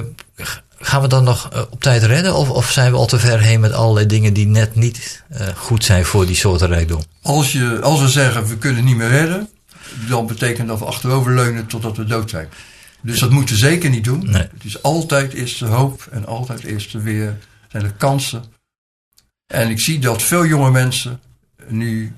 gaan 0.79 1.03
we 1.03 1.09
dan 1.09 1.25
nog 1.25 1.51
eh, 1.53 1.63
op 1.71 1.81
tijd 1.81 2.03
redden 2.03 2.35
of, 2.35 2.51
of 2.51 2.71
zijn 2.71 2.93
we 2.93 2.99
al 2.99 3.07
te 3.07 3.19
ver 3.19 3.41
heen 3.41 3.61
met 3.61 3.73
allerlei 3.73 4.07
dingen 4.07 4.33
die 4.33 4.47
net 4.47 4.75
niet 4.75 5.25
eh, 5.29 5.47
goed 5.47 5.85
zijn 5.85 6.05
voor 6.05 6.27
die 6.27 6.37
soortenrijkdom? 6.37 7.03
Als, 7.23 7.53
je, 7.53 7.81
als 7.81 8.01
we 8.01 8.09
zeggen 8.09 8.47
we 8.47 8.59
kunnen 8.59 8.85
niet 8.85 8.97
meer 8.97 9.09
redden, 9.09 9.49
dan 10.09 10.27
betekent 10.27 10.69
dat 10.69 10.79
we 10.79 10.85
achteroverleunen 10.85 11.67
totdat 11.67 11.97
we 11.97 12.05
dood 12.05 12.31
zijn. 12.31 12.49
Dus 13.01 13.19
dat 13.19 13.31
moeten 13.31 13.55
we 13.55 13.61
zeker 13.61 13.91
niet 13.91 14.05
doen. 14.05 14.31
Nee. 14.31 14.43
Het 14.43 14.65
is 14.65 14.83
altijd 14.83 15.33
eerst 15.33 15.59
de 15.59 15.67
hoop 15.67 16.09
en 16.11 16.27
altijd 16.27 16.65
eerst 16.65 16.95
er 16.95 17.03
weer 17.03 17.39
zijn 17.69 17.85
er 17.85 17.93
kansen. 17.93 18.45
En 19.47 19.71
ik 19.71 19.81
zie 19.81 19.99
dat 19.99 20.23
veel 20.23 20.47
jonge 20.47 20.71
mensen 20.71 21.21
nu 21.67 22.13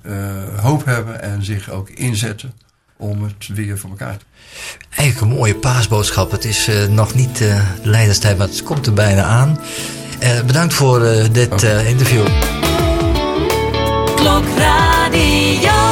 hoop 0.57 0.85
hebben 0.85 1.23
en 1.23 1.45
zich 1.45 1.71
ook 1.71 1.91
inzetten 1.91 2.53
om 3.01 3.23
het 3.23 3.49
weer 3.55 3.79
voor 3.79 3.91
elkaar 3.91 4.17
te 4.17 4.25
Eigenlijk 4.97 5.33
een 5.33 5.39
mooie 5.39 5.55
paasboodschap. 5.55 6.31
Het 6.31 6.45
is 6.45 6.69
eh, 6.69 6.87
nog 6.87 7.15
niet 7.15 7.41
eh, 7.41 7.61
de 7.83 7.89
leiderstijd, 7.89 8.39
maar 8.39 8.47
het 8.47 8.63
komt 8.63 8.87
er 8.87 8.95
bijna 8.95 9.23
aan. 9.23 9.59
Eh, 10.21 10.41
bedankt 10.47 10.75
voor 10.75 11.05
eh, 11.05 11.25
dit 11.33 11.63
eh, 11.63 11.89
interview. 11.89 12.27
Radio. 14.57 15.89